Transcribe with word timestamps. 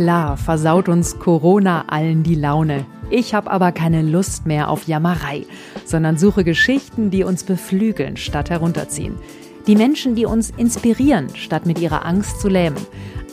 Klar 0.00 0.38
versaut 0.38 0.88
uns 0.88 1.18
Corona 1.18 1.84
allen 1.88 2.22
die 2.22 2.34
Laune. 2.34 2.86
Ich 3.10 3.34
habe 3.34 3.50
aber 3.50 3.70
keine 3.70 4.00
Lust 4.00 4.46
mehr 4.46 4.70
auf 4.70 4.88
Jammerei, 4.88 5.44
sondern 5.84 6.16
suche 6.16 6.42
Geschichten, 6.42 7.10
die 7.10 7.22
uns 7.22 7.44
beflügeln 7.44 8.16
statt 8.16 8.48
herunterziehen. 8.48 9.16
Die 9.66 9.76
Menschen, 9.76 10.14
die 10.14 10.24
uns 10.24 10.48
inspirieren, 10.56 11.28
statt 11.34 11.66
mit 11.66 11.78
ihrer 11.78 12.06
Angst 12.06 12.40
zu 12.40 12.48
lähmen. 12.48 12.78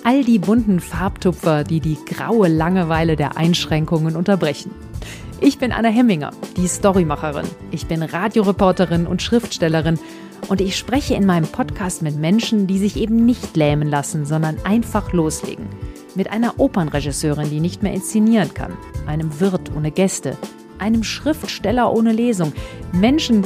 All 0.04 0.26
die 0.26 0.40
bunten 0.40 0.82
Farbtupfer, 0.82 1.64
die 1.64 1.80
die 1.80 1.98
graue 2.06 2.50
Langeweile 2.50 3.16
der 3.16 3.38
Einschränkungen 3.38 4.18
unterbrechen. 4.18 4.72
Ich 5.40 5.60
bin 5.60 5.72
Anna 5.72 5.90
Hemminger, 5.90 6.32
die 6.56 6.68
Storymacherin. 6.68 7.46
Ich 7.70 7.86
bin 7.86 8.02
Radioreporterin 8.02 9.06
und 9.06 9.22
Schriftstellerin. 9.22 10.00
Und 10.50 10.62
ich 10.62 10.76
spreche 10.76 11.14
in 11.14 11.28
meinem 11.28 11.48
Podcast 11.48 12.02
mit 12.02 12.18
Menschen, 12.18 12.66
die 12.66 12.80
sich 12.80 12.98
eben 12.98 13.26
nicht 13.26 13.56
lähmen 13.56 13.88
lassen, 13.88 14.26
sondern 14.26 14.58
einfach 14.64 15.14
loslegen. 15.14 15.68
Mit 16.16 16.32
einer 16.32 16.60
Opernregisseurin, 16.60 17.52
die 17.52 17.60
nicht 17.60 17.84
mehr 17.84 17.94
inszenieren 17.94 18.54
kann, 18.56 18.74
einem 19.06 19.40
Wirt 19.40 19.72
ohne 19.76 19.92
Gäste, 19.92 20.38
einem 20.80 21.04
Schriftsteller 21.04 21.94
ohne 21.94 22.14
Lesung, 22.14 22.52
Menschen, 22.92 23.46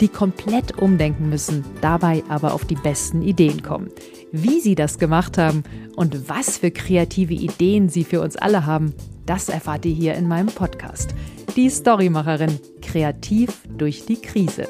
die 0.00 0.08
komplett 0.08 0.78
umdenken 0.78 1.28
müssen, 1.28 1.64
dabei 1.80 2.22
aber 2.28 2.54
auf 2.54 2.64
die 2.64 2.76
besten 2.76 3.22
Ideen 3.22 3.62
kommen. 3.62 3.88
Wie 4.30 4.60
sie 4.60 4.76
das 4.76 4.98
gemacht 4.98 5.38
haben 5.38 5.64
und 5.96 6.28
was 6.28 6.58
für 6.58 6.70
kreative 6.70 7.34
Ideen 7.34 7.88
sie 7.88 8.04
für 8.04 8.20
uns 8.20 8.36
alle 8.36 8.64
haben, 8.64 8.94
das 9.26 9.48
erfahrt 9.48 9.84
ihr 9.84 9.94
hier 9.94 10.14
in 10.14 10.28
meinem 10.28 10.48
Podcast. 10.48 11.14
Die 11.56 11.70
Storymacherin, 11.70 12.58
kreativ 12.80 13.62
durch 13.68 14.06
die 14.06 14.20
Krise. 14.20 14.68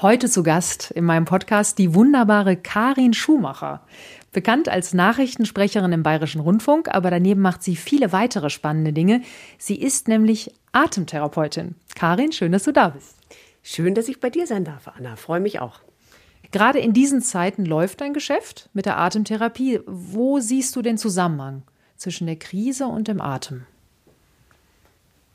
Heute 0.00 0.28
zu 0.28 0.44
Gast 0.44 0.92
in 0.92 1.04
meinem 1.04 1.24
Podcast 1.24 1.76
die 1.76 1.92
wunderbare 1.92 2.56
Karin 2.56 3.14
Schumacher. 3.14 3.84
Bekannt 4.32 4.68
als 4.68 4.94
Nachrichtensprecherin 4.94 5.90
im 5.92 6.04
Bayerischen 6.04 6.40
Rundfunk, 6.40 6.88
aber 6.94 7.10
daneben 7.10 7.40
macht 7.40 7.64
sie 7.64 7.74
viele 7.74 8.12
weitere 8.12 8.48
spannende 8.48 8.92
Dinge. 8.92 9.22
Sie 9.58 9.74
ist 9.74 10.06
nämlich 10.06 10.54
Atemtherapeutin. 10.70 11.74
Karin, 11.96 12.30
schön, 12.30 12.52
dass 12.52 12.62
du 12.62 12.72
da 12.72 12.90
bist. 12.90 13.16
Schön, 13.70 13.94
dass 13.94 14.08
ich 14.08 14.18
bei 14.18 14.30
dir 14.30 14.46
sein 14.46 14.64
darf, 14.64 14.88
Anna. 14.88 15.16
Freue 15.16 15.40
mich 15.40 15.60
auch. 15.60 15.80
Gerade 16.52 16.78
in 16.78 16.94
diesen 16.94 17.20
Zeiten 17.20 17.66
läuft 17.66 18.00
dein 18.00 18.14
Geschäft 18.14 18.70
mit 18.72 18.86
der 18.86 18.96
Atemtherapie. 18.96 19.80
Wo 19.84 20.40
siehst 20.40 20.74
du 20.74 20.80
den 20.80 20.96
Zusammenhang 20.96 21.64
zwischen 21.94 22.26
der 22.26 22.36
Krise 22.36 22.86
und 22.86 23.08
dem 23.08 23.20
Atem? 23.20 23.66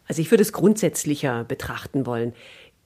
Also 0.08 0.20
ich 0.20 0.32
würde 0.32 0.42
es 0.42 0.52
grundsätzlicher 0.52 1.44
betrachten 1.44 2.08
wollen. 2.08 2.34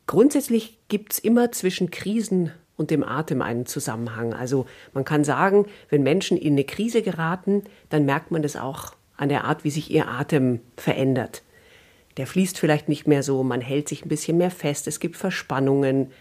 Grundsätzlich 0.06 0.80
gibt 0.90 1.14
es 1.14 1.20
immer 1.20 1.50
zwischen 1.54 1.92
Krisen 1.92 2.52
und 2.76 2.92
dem 2.92 3.02
Atem 3.02 3.42
einen 3.42 3.66
Zusammenhang. 3.66 4.34
Also 4.34 4.66
man 4.94 5.06
kann 5.06 5.24
sagen, 5.24 5.66
wenn 5.88 6.04
Menschen 6.04 6.36
in 6.36 6.56
eine 6.56 6.66
Krise 6.66 7.02
geraten, 7.02 7.64
dann 7.88 8.04
merkt 8.04 8.32
man 8.32 8.42
das 8.42 8.58
auch 8.58 8.96
an 9.16 9.30
der 9.30 9.46
Art, 9.46 9.64
wie 9.64 9.72
sich 9.72 9.92
ihr 9.92 10.10
Atem 10.10 10.60
verändert. 10.76 11.42
Der 12.18 12.28
fließt 12.28 12.60
vielleicht 12.60 12.90
nicht 12.90 13.08
mehr 13.08 13.24
so, 13.24 13.44
man 13.44 13.62
hält 13.62 13.88
sich 13.88 14.04
ein 14.04 14.10
bisschen 14.10 14.38
mehr 14.38 14.52
fest, 14.52 14.88
es 14.88 15.00
gibt 15.00 15.16
Verspannungen. 15.16 16.12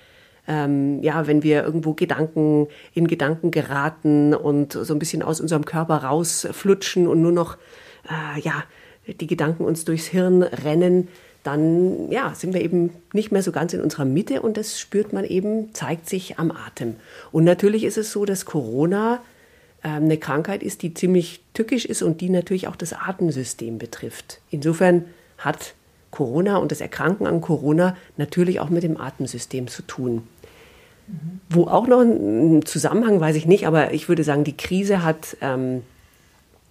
Ähm, 0.49 1.03
ja, 1.03 1.27
wenn 1.27 1.43
wir 1.43 1.65
irgendwo 1.65 1.95
Gedanken 1.95 2.69
in 2.95 3.09
Gedanken 3.09 3.51
geraten 3.51 4.33
und 4.33 4.75
so 4.75 4.95
ein 4.95 4.99
bisschen 5.01 5.23
aus 5.23 5.41
unserem 5.41 5.65
Körper 5.65 5.97
rausflutschen 6.05 7.09
und 7.09 7.21
nur 7.21 7.33
noch 7.33 7.57
äh, 8.05 8.41
ja 8.41 8.63
die 9.21 9.27
Gedanken 9.27 9.65
uns 9.65 9.85
durchs 9.85 10.07
Hirn 10.07 10.43
rennen, 10.43 11.09
dann 11.43 12.11
ja, 12.11 12.35
sind 12.35 12.55
wir 12.55 12.61
eben 12.61 12.91
nicht 13.13 13.31
mehr 13.31 13.43
so 13.43 13.53
ganz 13.53 13.73
in 13.73 13.81
unserer 13.81 14.05
Mitte 14.05 14.43
und 14.43 14.57
das 14.57 14.81
spürt 14.81 15.13
man 15.13 15.25
eben, 15.25 15.73
zeigt 15.75 16.09
sich 16.09 16.39
am 16.39 16.51
Atem. 16.51 16.97
Und 17.31 17.45
natürlich 17.45 17.85
ist 17.85 17.99
es 17.99 18.11
so, 18.11 18.25
dass 18.25 18.47
Corona 18.47 19.23
äh, 19.83 19.89
eine 19.89 20.19
Krankheit 20.19 20.65
ist, 20.65 20.83
die 20.83 20.93
ziemlich 20.93 21.41
tückisch 21.55 21.85
ist 21.85 22.03
und 22.03 22.21
die 22.21 22.31
natürlich 22.31 22.67
auch 22.67 22.77
das 22.77 22.93
Atemsystem 22.93 23.79
betrifft. 23.79 24.41
Insofern 24.51 25.05
hat 25.39 25.75
Corona 26.17 26.57
und 26.57 26.73
das 26.73 26.81
Erkranken 26.81 27.27
an 27.27 27.43
Corona 27.43 27.95
natürlich 28.17 28.61
auch 28.61 28.71
mit 28.71 28.83
dem 28.83 28.99
Atemsystem 28.99 29.69
zu 29.69 29.83
tun. 29.83 30.27
Mhm. 31.07 31.41
Wo 31.51 31.65
auch 31.65 31.87
noch 31.87 32.01
ein 32.01 32.65
Zusammenhang, 32.65 33.21
weiß 33.21 33.37
ich 33.37 33.45
nicht, 33.45 33.67
aber 33.67 33.93
ich 33.93 34.09
würde 34.09 34.25
sagen, 34.25 34.43
die 34.43 34.57
Krise 34.57 35.03
hat 35.03 35.37
ähm, 35.43 35.83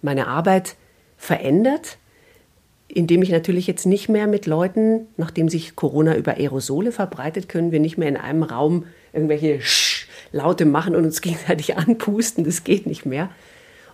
meine 0.02 0.26
Arbeit 0.26 0.74
verändert 1.16 1.98
indem 2.88 3.22
ich 3.22 3.30
natürlich 3.30 3.66
jetzt 3.66 3.86
nicht 3.86 4.08
mehr 4.08 4.26
mit 4.26 4.46
Leuten, 4.46 5.08
nachdem 5.16 5.48
sich 5.48 5.76
Corona 5.76 6.16
über 6.16 6.36
Aerosole 6.36 6.92
verbreitet, 6.92 7.48
können 7.48 7.72
wir 7.72 7.80
nicht 7.80 7.98
mehr 7.98 8.08
in 8.08 8.16
einem 8.16 8.42
Raum 8.42 8.84
irgendwelche 9.12 9.60
Sch 9.60 10.06
Laute 10.32 10.64
machen 10.66 10.94
und 10.94 11.04
uns 11.04 11.20
gegenseitig 11.22 11.76
anpusten. 11.76 12.44
Das 12.44 12.64
geht 12.64 12.86
nicht 12.86 13.06
mehr. 13.06 13.30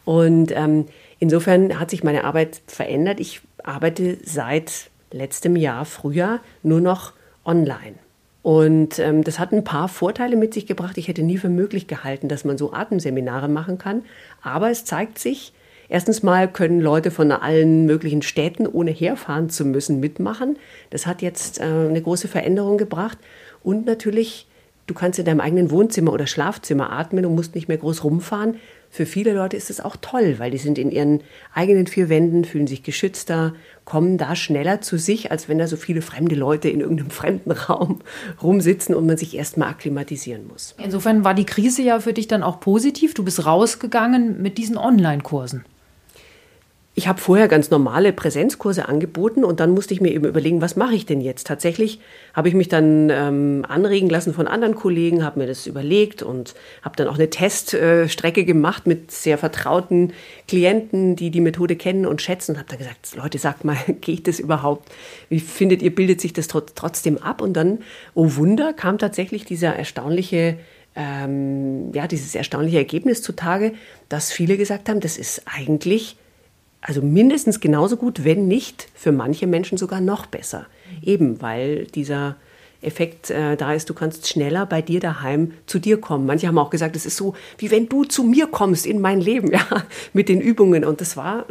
Und 0.04 0.52
ähm, 0.54 0.86
insofern 1.18 1.78
hat 1.78 1.90
sich 1.90 2.04
meine 2.04 2.24
Arbeit 2.24 2.60
verändert. 2.66 3.20
Ich 3.20 3.40
arbeite 3.62 4.18
seit 4.24 4.90
letztem 5.12 5.56
Jahr 5.56 5.84
Frühjahr 5.84 6.40
nur 6.62 6.80
noch 6.80 7.12
online. 7.44 7.94
Und 8.42 8.98
ähm, 8.98 9.22
das 9.22 9.38
hat 9.38 9.52
ein 9.52 9.64
paar 9.64 9.88
Vorteile 9.88 10.36
mit 10.36 10.52
sich 10.52 10.66
gebracht. 10.66 10.98
Ich 10.98 11.08
hätte 11.08 11.22
nie 11.22 11.38
für 11.38 11.48
möglich 11.48 11.86
gehalten, 11.86 12.28
dass 12.28 12.44
man 12.44 12.58
so 12.58 12.72
Atemseminare 12.72 13.48
machen 13.48 13.78
kann. 13.78 14.02
Aber 14.42 14.70
es 14.70 14.84
zeigt 14.84 15.18
sich, 15.18 15.52
Erstens 15.92 16.22
mal 16.22 16.50
können 16.50 16.80
Leute 16.80 17.10
von 17.10 17.30
allen 17.32 17.84
möglichen 17.84 18.22
Städten, 18.22 18.66
ohne 18.66 18.90
herfahren 18.90 19.50
zu 19.50 19.66
müssen, 19.66 20.00
mitmachen. 20.00 20.56
Das 20.88 21.06
hat 21.06 21.20
jetzt 21.20 21.60
äh, 21.60 21.64
eine 21.64 22.00
große 22.00 22.28
Veränderung 22.28 22.78
gebracht. 22.78 23.18
Und 23.62 23.84
natürlich, 23.84 24.46
du 24.86 24.94
kannst 24.94 25.18
in 25.18 25.24
deinem 25.24 25.40
eigenen 25.40 25.70
Wohnzimmer 25.70 26.12
oder 26.12 26.26
Schlafzimmer 26.26 26.92
atmen 26.92 27.24
und 27.26 27.34
musst 27.34 27.54
nicht 27.54 27.68
mehr 27.68 27.78
groß 27.78 28.04
rumfahren. 28.04 28.56
Für 28.90 29.06
viele 29.06 29.32
Leute 29.32 29.56
ist 29.56 29.70
es 29.70 29.80
auch 29.80 29.96
toll, 30.00 30.34
weil 30.36 30.50
die 30.50 30.58
sind 30.58 30.76
in 30.76 30.90
ihren 30.90 31.22
eigenen 31.54 31.86
vier 31.86 32.10
Wänden, 32.10 32.44
fühlen 32.44 32.66
sich 32.66 32.82
geschützter, 32.82 33.54
kommen 33.86 34.18
da 34.18 34.36
schneller 34.36 34.82
zu 34.82 34.98
sich, 34.98 35.30
als 35.30 35.48
wenn 35.48 35.58
da 35.58 35.66
so 35.66 35.76
viele 35.76 36.02
fremde 36.02 36.34
Leute 36.34 36.68
in 36.68 36.80
irgendeinem 36.80 37.10
fremden 37.22 37.52
Raum 37.52 38.00
rumsitzen 38.42 38.94
und 38.94 39.06
man 39.06 39.16
sich 39.16 39.34
erstmal 39.34 39.70
akklimatisieren 39.70 40.46
muss. 40.46 40.74
Insofern 40.82 41.24
war 41.24 41.32
die 41.32 41.46
Krise 41.46 41.82
ja 41.82 42.00
für 42.00 42.12
dich 42.12 42.28
dann 42.28 42.42
auch 42.42 42.60
positiv. 42.60 43.14
Du 43.14 43.24
bist 43.24 43.46
rausgegangen 43.46 44.42
mit 44.42 44.58
diesen 44.58 44.76
Online-Kursen. 44.76 45.64
Ich 46.94 47.08
habe 47.08 47.18
vorher 47.18 47.48
ganz 47.48 47.70
normale 47.70 48.12
Präsenzkurse 48.12 48.86
angeboten 48.86 49.44
und 49.44 49.60
dann 49.60 49.70
musste 49.70 49.94
ich 49.94 50.02
mir 50.02 50.12
eben 50.12 50.26
überlegen, 50.26 50.60
was 50.60 50.76
mache 50.76 50.94
ich 50.94 51.06
denn 51.06 51.22
jetzt? 51.22 51.46
Tatsächlich 51.46 52.00
habe 52.34 52.48
ich 52.48 52.54
mich 52.54 52.68
dann 52.68 53.08
ähm, 53.08 53.64
anregen 53.66 54.10
lassen 54.10 54.34
von 54.34 54.46
anderen 54.46 54.74
Kollegen, 54.74 55.24
habe 55.24 55.40
mir 55.40 55.46
das 55.46 55.66
überlegt 55.66 56.22
und 56.22 56.54
habe 56.82 56.94
dann 56.96 57.08
auch 57.08 57.14
eine 57.14 57.30
Teststrecke 57.30 58.44
gemacht 58.44 58.86
mit 58.86 59.10
sehr 59.10 59.38
vertrauten 59.38 60.12
Klienten, 60.46 61.16
die 61.16 61.30
die 61.30 61.40
Methode 61.40 61.76
kennen 61.76 62.04
und 62.04 62.20
schätzen 62.20 62.52
und 62.52 62.58
habe 62.58 62.68
dann 62.68 62.78
gesagt, 62.78 63.16
Leute, 63.16 63.38
sagt 63.38 63.64
mal, 63.64 63.78
geht 64.02 64.28
das 64.28 64.38
überhaupt? 64.38 64.92
Wie 65.30 65.40
findet 65.40 65.80
ihr, 65.80 65.94
bildet 65.94 66.20
sich 66.20 66.34
das 66.34 66.46
trotzdem 66.46 67.16
ab? 67.16 67.40
Und 67.40 67.54
dann, 67.54 67.78
oh 68.12 68.36
Wunder, 68.36 68.74
kam 68.74 68.98
tatsächlich 68.98 69.46
dieser 69.46 69.74
erstaunliche 69.74 70.58
ähm, 70.94 71.90
ja, 71.94 72.06
dieses 72.06 72.34
erstaunliche 72.34 72.76
Ergebnis 72.76 73.22
zutage, 73.22 73.72
dass 74.10 74.30
viele 74.30 74.58
gesagt 74.58 74.90
haben, 74.90 75.00
das 75.00 75.16
ist 75.16 75.44
eigentlich 75.46 76.18
also 76.82 77.00
mindestens 77.00 77.60
genauso 77.60 77.96
gut, 77.96 78.24
wenn 78.24 78.48
nicht 78.48 78.88
für 78.94 79.12
manche 79.12 79.46
Menschen 79.46 79.78
sogar 79.78 80.00
noch 80.00 80.26
besser. 80.26 80.66
Eben 81.00 81.40
weil 81.40 81.86
dieser 81.86 82.36
Effekt 82.82 83.30
äh, 83.30 83.56
da 83.56 83.72
ist, 83.72 83.88
du 83.88 83.94
kannst 83.94 84.28
schneller 84.28 84.66
bei 84.66 84.82
dir 84.82 84.98
daheim 84.98 85.52
zu 85.66 85.78
dir 85.78 86.00
kommen. 86.00 86.26
Manche 86.26 86.48
haben 86.48 86.58
auch 86.58 86.70
gesagt, 86.70 86.96
es 86.96 87.06
ist 87.06 87.16
so, 87.16 87.34
wie 87.58 87.70
wenn 87.70 87.88
du 87.88 88.04
zu 88.04 88.24
mir 88.24 88.48
kommst 88.48 88.84
in 88.84 89.00
mein 89.00 89.20
Leben, 89.20 89.50
ja, 89.52 89.64
mit 90.12 90.28
den 90.28 90.40
Übungen. 90.40 90.84
Und 90.84 91.00
das 91.00 91.16
war 91.16 91.46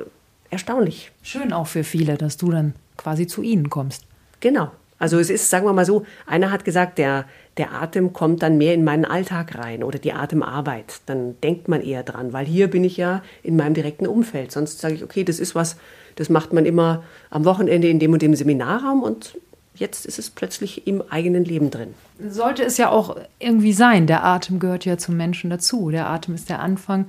erstaunlich. 0.49 1.11
Schön 1.23 1.53
auch 1.53 1.67
für 1.67 1.85
viele, 1.85 2.17
dass 2.17 2.35
du 2.35 2.51
dann 2.51 2.73
quasi 2.97 3.25
zu 3.25 3.41
ihnen 3.41 3.69
kommst. 3.69 4.03
Genau. 4.41 4.71
Also 4.99 5.17
es 5.17 5.29
ist, 5.29 5.49
sagen 5.49 5.65
wir 5.65 5.73
mal 5.73 5.85
so, 5.85 6.05
einer 6.27 6.51
hat 6.51 6.65
gesagt, 6.65 6.97
der, 6.97 7.25
der 7.57 7.73
Atem 7.73 8.13
kommt 8.13 8.43
dann 8.43 8.57
mehr 8.57 8.73
in 8.73 8.83
meinen 8.83 9.05
Alltag 9.05 9.57
rein 9.57 9.83
oder 9.83 9.99
die 9.99 10.13
Atemarbeit. 10.13 11.01
Dann 11.05 11.39
denkt 11.41 11.67
man 11.67 11.81
eher 11.81 12.03
dran, 12.03 12.33
weil 12.33 12.45
hier 12.45 12.69
bin 12.69 12.83
ich 12.83 12.97
ja 12.97 13.21
in 13.43 13.57
meinem 13.57 13.73
direkten 13.73 14.07
Umfeld. 14.07 14.51
Sonst 14.51 14.79
sage 14.79 14.95
ich, 14.95 15.03
okay, 15.03 15.23
das 15.23 15.39
ist 15.39 15.53
was, 15.53 15.77
das 16.15 16.29
macht 16.29 16.53
man 16.53 16.65
immer 16.65 17.03
am 17.29 17.45
Wochenende 17.45 17.89
in 17.89 17.99
dem 17.99 18.13
und 18.13 18.21
dem 18.21 18.35
Seminarraum 18.35 19.03
und 19.03 19.37
jetzt 19.75 20.05
ist 20.05 20.19
es 20.19 20.29
plötzlich 20.29 20.87
im 20.87 21.03
eigenen 21.09 21.43
Leben 21.43 21.71
drin. 21.71 21.93
Sollte 22.25 22.63
es 22.63 22.77
ja 22.77 22.89
auch 22.89 23.17
irgendwie 23.39 23.73
sein. 23.73 24.07
Der 24.07 24.23
Atem 24.23 24.59
gehört 24.59 24.85
ja 24.85 24.97
zum 24.97 25.17
Menschen 25.17 25.49
dazu. 25.49 25.89
Der 25.89 26.09
Atem 26.09 26.35
ist 26.35 26.49
der 26.49 26.59
Anfang 26.59 27.05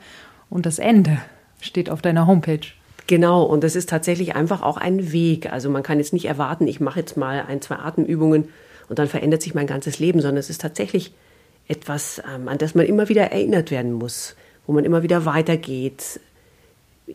und 0.50 0.66
das 0.66 0.78
Ende 0.78 1.18
steht 1.60 1.90
auf 1.90 2.02
deiner 2.02 2.26
Homepage. 2.26 2.66
Genau, 3.06 3.42
und 3.44 3.62
das 3.62 3.76
ist 3.76 3.88
tatsächlich 3.88 4.34
einfach 4.34 4.62
auch 4.62 4.76
ein 4.76 5.12
Weg. 5.12 5.52
Also 5.52 5.70
man 5.70 5.82
kann 5.82 5.98
jetzt 5.98 6.12
nicht 6.12 6.24
erwarten, 6.24 6.66
ich 6.66 6.80
mache 6.80 7.00
jetzt 7.00 7.16
mal 7.16 7.44
ein, 7.46 7.60
zwei 7.60 7.76
Atemübungen 7.76 8.48
und 8.92 8.98
dann 8.98 9.08
verändert 9.08 9.40
sich 9.40 9.54
mein 9.54 9.66
ganzes 9.66 10.00
Leben, 10.00 10.20
sondern 10.20 10.36
es 10.36 10.50
ist 10.50 10.60
tatsächlich 10.60 11.14
etwas, 11.66 12.20
ähm, 12.30 12.46
an 12.46 12.58
das 12.58 12.74
man 12.74 12.84
immer 12.84 13.08
wieder 13.08 13.22
erinnert 13.22 13.70
werden 13.70 13.94
muss, 13.94 14.36
wo 14.66 14.74
man 14.74 14.84
immer 14.84 15.02
wieder 15.02 15.24
weitergeht, 15.24 16.20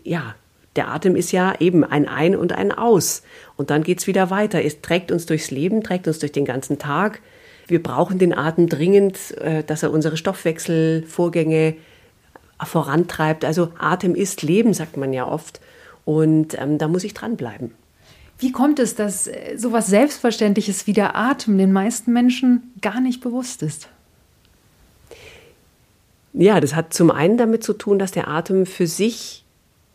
ja, 0.04 0.34
der 0.76 0.88
Atem 0.88 1.16
ist 1.16 1.32
ja 1.32 1.54
eben 1.60 1.84
ein 1.84 2.08
Ein 2.08 2.36
und 2.36 2.54
ein 2.54 2.72
Aus. 2.72 3.22
Und 3.58 3.70
dann 3.70 3.84
geht 3.84 4.00
es 4.00 4.08
wieder 4.08 4.32
weiter. 4.32 4.66
Es 4.66 4.82
trägt 4.82 5.12
uns 5.12 5.28
durchs 5.28 5.52
Leben, 5.52 5.84
trägt 5.84 6.08
uns 6.08 6.18
durch 6.18 6.32
den 6.32 6.46
ganzen 6.46 6.80
Tag. 6.80 7.22
Wir 7.68 7.84
brauchen 7.84 8.18
den 8.18 8.36
Atem 8.36 8.68
dringend, 8.70 9.38
äh, 9.38 9.64
dass 9.64 9.84
er 9.84 9.92
unsere 9.92 10.18
Stoffwechselvorgänge 10.18 11.76
vorantreibt. 12.66 13.46
Also 13.46 13.72
Atem 13.78 14.16
ist 14.16 14.42
Leben, 14.42 14.74
sagt 14.74 14.98
man 14.98 15.14
ja 15.14 15.28
oft. 15.28 15.62
Und 16.06 16.60
ähm, 16.60 16.80
da 16.80 16.88
muss 16.88 17.04
ich 17.04 17.14
dranbleiben. 17.14 17.76
Wie 18.40 18.52
kommt 18.52 18.80
es, 18.80 18.96
dass 18.96 19.28
äh, 19.28 19.58
sowas 19.58 19.88
Selbstverständliches 19.88 20.88
wie 20.88 20.94
der 20.94 21.16
Atem 21.16 21.58
den 21.58 21.72
meisten 21.72 22.14
Menschen 22.14 22.74
gar 22.82 23.02
nicht 23.02 23.22
bewusst 23.22 23.64
ist? 23.64 23.90
Ja, 26.34 26.60
das 26.60 26.76
hat 26.76 26.94
zum 26.94 27.10
einen 27.10 27.38
damit 27.38 27.64
zu 27.64 27.74
tun, 27.74 27.98
dass 27.98 28.12
der 28.12 28.28
Atem 28.28 28.68
für 28.68 28.86
sich 28.86 29.44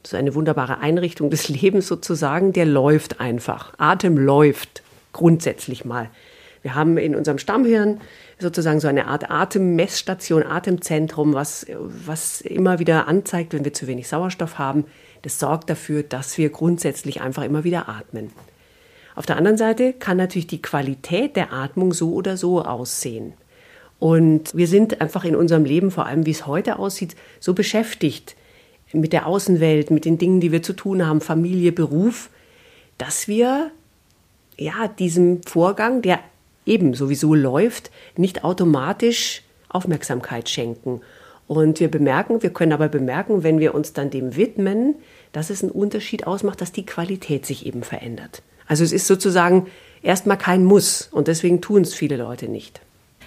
so 0.04 0.16
eine 0.16 0.34
wunderbare 0.34 0.78
Einrichtung 0.78 1.30
des 1.30 1.48
Lebens 1.50 1.86
sozusagen, 1.86 2.52
der 2.52 2.66
läuft 2.66 3.20
einfach. 3.20 3.74
Atem 3.78 4.18
läuft 4.18 4.82
grundsätzlich 5.12 5.84
mal. 5.84 6.08
Wir 6.62 6.74
haben 6.74 6.96
in 6.96 7.14
unserem 7.14 7.38
Stammhirn 7.38 8.00
sozusagen 8.38 8.80
so 8.80 8.88
eine 8.88 9.06
Art 9.06 9.30
Atemmessstation, 9.30 10.44
Atemzentrum, 10.44 11.34
was, 11.34 11.66
was 11.78 12.40
immer 12.40 12.78
wieder 12.78 13.08
anzeigt, 13.08 13.52
wenn 13.52 13.64
wir 13.64 13.72
zu 13.72 13.86
wenig 13.86 14.08
Sauerstoff 14.08 14.58
haben. 14.58 14.84
Das 15.22 15.38
sorgt 15.38 15.70
dafür, 15.70 16.02
dass 16.02 16.36
wir 16.36 16.50
grundsätzlich 16.50 17.20
einfach 17.20 17.44
immer 17.44 17.64
wieder 17.64 17.88
atmen. 17.88 18.30
Auf 19.14 19.26
der 19.26 19.36
anderen 19.36 19.58
Seite 19.58 19.92
kann 19.92 20.16
natürlich 20.16 20.46
die 20.46 20.62
Qualität 20.62 21.36
der 21.36 21.52
Atmung 21.52 21.92
so 21.92 22.12
oder 22.12 22.36
so 22.36 22.62
aussehen. 22.62 23.34
Und 23.98 24.54
wir 24.56 24.66
sind 24.66 25.00
einfach 25.00 25.24
in 25.24 25.36
unserem 25.36 25.64
Leben, 25.64 25.90
vor 25.90 26.06
allem 26.06 26.26
wie 26.26 26.32
es 26.32 26.46
heute 26.46 26.78
aussieht, 26.78 27.14
so 27.38 27.54
beschäftigt 27.54 28.34
mit 28.92 29.12
der 29.12 29.26
Außenwelt, 29.26 29.90
mit 29.90 30.04
den 30.04 30.18
Dingen, 30.18 30.40
die 30.40 30.52
wir 30.52 30.62
zu 30.62 30.72
tun 30.72 31.06
haben, 31.06 31.20
Familie, 31.20 31.72
Beruf, 31.72 32.30
dass 32.98 33.28
wir 33.28 33.70
ja 34.58 34.88
diesem 34.88 35.42
Vorgang, 35.44 36.02
der 36.02 36.18
eben 36.66 36.94
sowieso 36.94 37.34
läuft, 37.34 37.90
nicht 38.16 38.44
automatisch 38.44 39.42
Aufmerksamkeit 39.68 40.48
schenken. 40.48 41.00
Und 41.46 41.80
wir 41.80 41.90
bemerken, 41.90 42.42
wir 42.42 42.50
können 42.50 42.72
aber 42.72 42.88
bemerken, 42.88 43.42
wenn 43.42 43.58
wir 43.60 43.74
uns 43.74 43.92
dann 43.92 44.10
dem 44.10 44.36
widmen, 44.36 44.96
dass 45.32 45.50
es 45.50 45.62
einen 45.62 45.72
Unterschied 45.72 46.26
ausmacht, 46.26 46.60
dass 46.60 46.72
die 46.72 46.86
Qualität 46.86 47.46
sich 47.46 47.66
eben 47.66 47.82
verändert. 47.82 48.42
Also 48.66 48.84
es 48.84 48.92
ist 48.92 49.06
sozusagen 49.06 49.66
erstmal 50.02 50.38
kein 50.38 50.64
Muss 50.64 51.08
und 51.10 51.28
deswegen 51.28 51.60
tun 51.60 51.82
es 51.82 51.94
viele 51.94 52.16
Leute 52.16 52.48
nicht. 52.48 52.80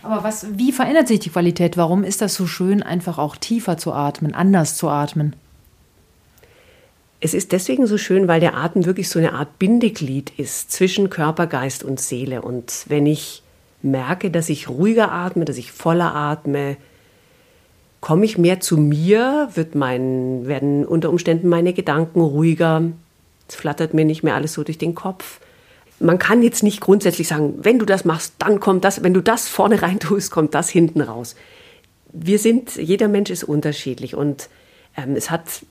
Aber 0.04 0.24
was, 0.24 0.46
wie 0.58 0.72
verändert 0.72 1.08
sich 1.08 1.20
die 1.20 1.30
Qualität? 1.30 1.78
Warum 1.78 2.04
ist 2.04 2.22
das 2.22 2.36
so 2.36 2.46
schön, 2.46 2.84
einfach 2.84 3.18
auch 3.18 3.36
tiefer 3.36 3.78
zu 3.78 3.92
atmen, 3.92 4.36
anders 4.36 4.78
zu 4.78 4.88
atmen? 4.88 5.36
Es 7.20 7.34
ist 7.34 7.54
deswegen 7.54 7.88
so 7.88 7.98
schön, 7.98 8.28
weil 8.28 8.40
der 8.40 8.56
Atem 8.56 8.86
wirklich 8.86 9.10
so 9.10 9.18
eine 9.18 9.34
Art 9.34 9.58
Bindeglied 9.58 10.32
ist 10.38 10.72
zwischen 10.72 11.10
Körper, 11.10 11.48
Geist 11.48 11.84
und 11.84 12.00
Seele. 12.00 12.44
Und 12.44 12.86
wenn 12.88 13.08
ich 13.08 13.42
merke, 13.82 14.30
dass 14.30 14.50
ich 14.50 14.70
ruhiger 14.70 15.12
atme, 15.12 15.46
dass 15.46 15.58
ich 15.58 15.72
voller 15.72 16.14
atme, 16.14 16.78
komme 18.06 18.24
ich 18.24 18.38
mehr 18.38 18.60
zu 18.60 18.78
mir, 18.78 19.50
wird 19.56 19.74
mein, 19.74 20.46
werden 20.46 20.86
unter 20.86 21.10
Umständen 21.10 21.50
meine 21.50 21.74
Gedanken 21.74 22.22
ruhiger. 22.22 22.84
Es 23.48 23.56
flattert 23.56 23.96
mir 23.96 24.06
nicht 24.06 24.22
mehr 24.22 24.36
alles 24.36 24.54
so 24.54 24.64
durch 24.64 24.78
den 24.78 24.94
Kopf. 24.94 25.40
Man 26.00 26.20
kann 26.20 26.44
jetzt 26.44 26.62
nicht 26.62 26.82
grundsätzlich 26.82 27.28
sagen, 27.28 27.56
wenn 27.64 27.80
du 27.80 27.86
das 27.86 28.06
machst, 28.06 28.36
dann 28.38 28.60
kommt 28.60 28.84
das, 28.84 29.02
wenn 29.02 29.16
du 29.16 29.22
das 29.22 29.48
vorne 29.48 29.82
rein 29.82 30.00
tust, 30.00 30.30
kommt 30.30 30.54
das 30.54 30.70
hinten 30.70 31.02
raus. 31.02 31.36
Wir 32.14 32.38
sind, 32.38 32.76
jeder 32.76 33.08
Mensch 33.08 33.32
ist 33.32 33.44
unterschiedlich 33.44 34.14
und 34.14 34.50
ähm, 34.96 35.16
es 35.16 35.32
hat 35.32 35.66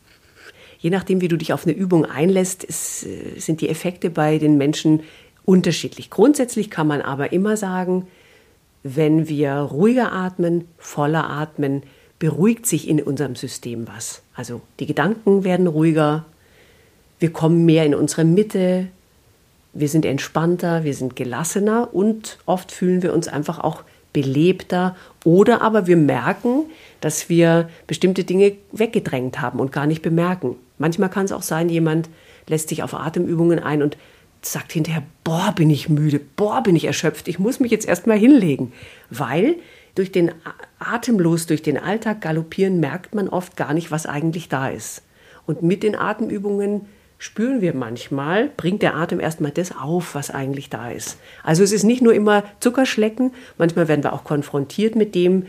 je 0.81 0.91
nachdem, 0.91 1.21
wie 1.21 1.29
du 1.29 1.39
dich 1.39 1.53
auf 1.53 1.69
eine 1.69 1.77
Übung 1.77 2.05
einlässt, 2.05 2.65
ist, 2.65 3.07
äh, 3.07 3.39
sind 3.39 3.61
die 3.61 3.69
Effekte 3.69 4.11
bei 4.11 4.39
den 4.39 4.59
Menschen 4.59 5.05
unterschiedlich. 5.45 6.11
Grundsätzlich 6.11 6.69
kann 6.69 6.89
man 6.89 7.01
aber 7.01 7.33
immer 7.33 7.57
sagen, 7.57 8.09
wenn 8.83 9.29
wir 9.29 9.55
ruhiger 9.55 10.13
atmen, 10.13 10.65
voller 10.79 11.31
atmen, 11.31 11.85
beruhigt 12.19 12.67
sich 12.67 12.89
in 12.89 13.03
unserem 13.03 13.37
System 13.37 13.87
was. 13.89 14.23
Also 14.35 14.61
die 14.81 14.87
Gedanken 14.87 15.45
werden 15.45 15.67
ruhiger, 15.67 16.25
wir 17.19 17.33
kommen 17.33 17.65
mehr 17.65 17.85
in 17.85 17.95
unsere 17.95 18.25
Mitte, 18.25 18.89
wir 19.73 19.89
sind 19.89 20.05
entspannter, 20.05 20.85
wir 20.85 20.95
sind 20.95 21.17
gelassener 21.17 21.93
und 21.93 22.39
oft 22.47 22.71
fühlen 22.71 23.03
wir 23.03 23.13
uns 23.13 23.29
einfach 23.29 23.59
auch 23.59 23.83
belebter. 24.13 24.97
Oder 25.25 25.61
aber 25.61 25.87
wir 25.87 25.97
merken, 25.97 26.65
dass 27.01 27.29
wir 27.29 27.69
bestimmte 27.87 28.25
Dinge 28.25 28.53
weggedrängt 28.73 29.41
haben 29.41 29.61
und 29.61 29.73
gar 29.73 29.87
nicht 29.87 30.01
bemerken. 30.01 30.57
Manchmal 30.79 31.11
kann 31.11 31.27
es 31.27 31.33
auch 31.33 31.43
sein, 31.43 31.69
jemand 31.69 32.09
lässt 32.47 32.69
sich 32.69 32.83
auf 32.83 32.95
Atemübungen 32.95 33.59
ein 33.59 33.83
und 33.83 33.97
sagt 34.43 34.73
hinterher, 34.73 35.03
boah, 35.25 35.53
bin 35.55 35.71
ich 35.71 35.89
müde, 35.89 36.21
boah, 36.37 36.63
bin 36.63 36.77
ich 36.77 36.85
erschöpft, 36.85 37.29
ich 37.29 37.39
muss 37.39 37.61
mich 37.61 37.73
jetzt 37.73 37.89
erstmal 37.89 38.19
hinlegen, 38.19 38.73
weil 39.11 39.57
durch 39.95 40.13
den 40.13 40.33
Atemlos, 40.79 41.47
durch 41.47 41.63
den 41.63 41.79
Alltag 41.79 42.21
galoppieren, 42.21 42.81
merkt 42.81 43.15
man 43.15 43.29
oft 43.29 43.57
gar 43.57 43.75
nicht, 43.75 43.91
was 43.91 44.07
eigentlich 44.07 44.49
da 44.49 44.69
ist. 44.69 45.03
Und 45.47 45.63
mit 45.63 45.83
den 45.83 45.95
Atemübungen 45.95 46.83
spüren 47.19 47.61
wir 47.61 47.75
manchmal, 47.75 48.51
bringt 48.57 48.83
der 48.83 48.97
Atem 48.97 49.21
erstmal 49.21 49.51
das 49.51 49.77
auf, 49.77 50.15
was 50.15 50.31
eigentlich 50.31 50.69
da 50.69 50.91
ist. 50.91 51.19
Also 51.43 51.63
es 51.63 51.73
ist 51.73 51.85
nicht 51.85 52.03
nur 52.03 52.13
immer 52.13 52.45
Zuckerschlecken, 52.61 53.33
manchmal 53.57 53.89
werden 53.89 54.05
wir 54.05 54.13
auch 54.13 54.25
konfrontiert 54.25 54.97
mit 54.97 55.15
dem, 55.15 55.47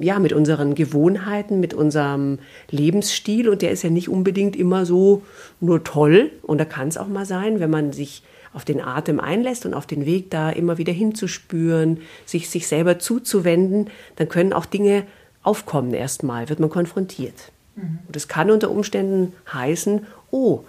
ja, 0.00 0.20
mit 0.20 0.32
unseren 0.32 0.76
Gewohnheiten, 0.76 1.58
mit 1.58 1.74
unserem 1.74 2.38
Lebensstil 2.70 3.48
und 3.48 3.62
der 3.62 3.72
ist 3.72 3.82
ja 3.82 3.90
nicht 3.90 4.08
unbedingt 4.08 4.54
immer 4.54 4.86
so 4.86 5.22
nur 5.60 5.82
toll 5.82 6.30
und 6.42 6.58
da 6.58 6.64
kann 6.64 6.88
es 6.88 6.96
auch 6.98 7.08
mal 7.08 7.26
sein, 7.26 7.58
wenn 7.58 7.70
man 7.70 7.92
sich 7.92 8.22
auf 8.56 8.64
den 8.64 8.80
Atem 8.80 9.20
einlässt 9.20 9.66
und 9.66 9.74
auf 9.74 9.86
den 9.86 10.06
Weg 10.06 10.30
da 10.30 10.48
immer 10.48 10.78
wieder 10.78 10.92
hinzuspüren, 10.92 12.00
sich 12.24 12.48
sich 12.48 12.66
selber 12.66 12.98
zuzuwenden, 12.98 13.90
dann 14.16 14.30
können 14.30 14.54
auch 14.54 14.64
Dinge 14.64 15.04
aufkommen 15.42 15.92
erstmal, 15.92 16.48
wird 16.48 16.58
man 16.58 16.70
konfrontiert. 16.70 17.52
Mhm. 17.76 17.98
Und 18.06 18.16
das 18.16 18.28
kann 18.28 18.50
unter 18.50 18.70
Umständen 18.70 19.34
heißen, 19.52 20.06
oh, 20.30 20.60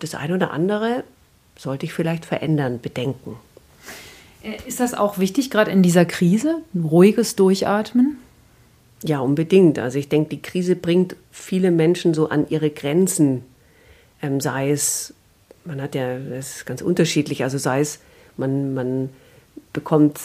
das 0.00 0.14
eine 0.14 0.34
oder 0.34 0.50
andere 0.50 1.04
sollte 1.58 1.84
ich 1.84 1.92
vielleicht 1.92 2.24
verändern, 2.24 2.80
bedenken. 2.80 3.36
Äh, 4.42 4.56
ist 4.66 4.80
das 4.80 4.94
auch 4.94 5.18
wichtig, 5.18 5.50
gerade 5.50 5.70
in 5.70 5.82
dieser 5.82 6.06
Krise? 6.06 6.62
Ein 6.74 6.84
ruhiges 6.84 7.36
Durchatmen? 7.36 8.16
Ja, 9.04 9.20
unbedingt. 9.20 9.78
Also 9.78 9.98
ich 9.98 10.08
denke, 10.08 10.30
die 10.30 10.40
Krise 10.40 10.74
bringt 10.74 11.16
viele 11.30 11.70
Menschen 11.70 12.14
so 12.14 12.30
an 12.30 12.48
ihre 12.48 12.70
Grenzen. 12.70 13.42
Ähm, 14.22 14.40
sei 14.40 14.70
es, 14.70 15.12
man 15.64 15.80
hat 15.80 15.94
ja, 15.94 16.18
das 16.18 16.56
ist 16.56 16.66
ganz 16.66 16.82
unterschiedlich, 16.82 17.42
also 17.42 17.58
sei 17.58 17.80
es, 17.80 18.00
man, 18.36 18.74
man 18.74 19.10
bekommt 19.72 20.18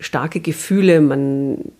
starke 0.00 0.40
Gefühle, 0.40 1.00
man, 1.00 1.72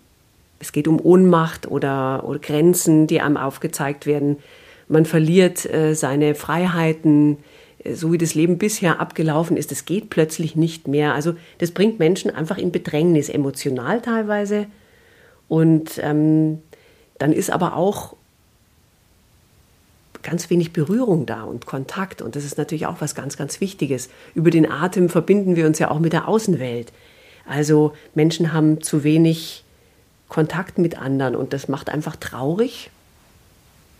es 0.59 0.71
geht 0.71 0.87
um 0.87 0.99
Ohnmacht 0.99 1.67
oder, 1.67 2.23
oder 2.25 2.39
Grenzen, 2.39 3.07
die 3.07 3.21
einem 3.21 3.37
aufgezeigt 3.37 4.05
werden. 4.05 4.37
Man 4.87 5.05
verliert 5.05 5.71
äh, 5.71 5.93
seine 5.93 6.35
Freiheiten, 6.35 7.37
so 7.93 8.11
wie 8.11 8.17
das 8.17 8.35
Leben 8.35 8.57
bisher 8.57 8.99
abgelaufen 8.99 9.55
ist, 9.55 9.71
das 9.71 9.85
geht 9.85 10.09
plötzlich 10.09 10.55
nicht 10.55 10.87
mehr. 10.87 11.13
Also 11.13 11.35
das 11.59 11.71
bringt 11.71 11.99
Menschen 11.99 12.29
einfach 12.29 12.57
in 12.57 12.71
Bedrängnis, 12.71 13.29
emotional 13.29 14.01
teilweise. 14.01 14.67
Und 15.47 15.99
ähm, 16.03 16.59
dann 17.17 17.31
ist 17.31 17.51
aber 17.51 17.75
auch 17.75 18.15
ganz 20.23 20.49
wenig 20.49 20.73
Berührung 20.73 21.25
da 21.25 21.43
und 21.43 21.65
Kontakt. 21.65 22.21
Und 22.21 22.35
das 22.35 22.43
ist 22.43 22.57
natürlich 22.57 22.87
auch 22.87 22.97
was 22.99 23.15
ganz, 23.15 23.37
ganz 23.37 23.61
Wichtiges. 23.61 24.09
Über 24.35 24.49
den 24.49 24.69
Atem 24.69 25.09
verbinden 25.09 25.55
wir 25.55 25.65
uns 25.65 25.79
ja 25.79 25.91
auch 25.91 25.99
mit 25.99 26.13
der 26.13 26.27
Außenwelt. 26.27 26.91
Also 27.47 27.93
Menschen 28.13 28.53
haben 28.53 28.81
zu 28.81 29.03
wenig 29.03 29.63
Kontakt 30.27 30.77
mit 30.77 30.99
anderen 30.99 31.35
und 31.35 31.53
das 31.53 31.67
macht 31.67 31.89
einfach 31.89 32.15
traurig. 32.15 32.91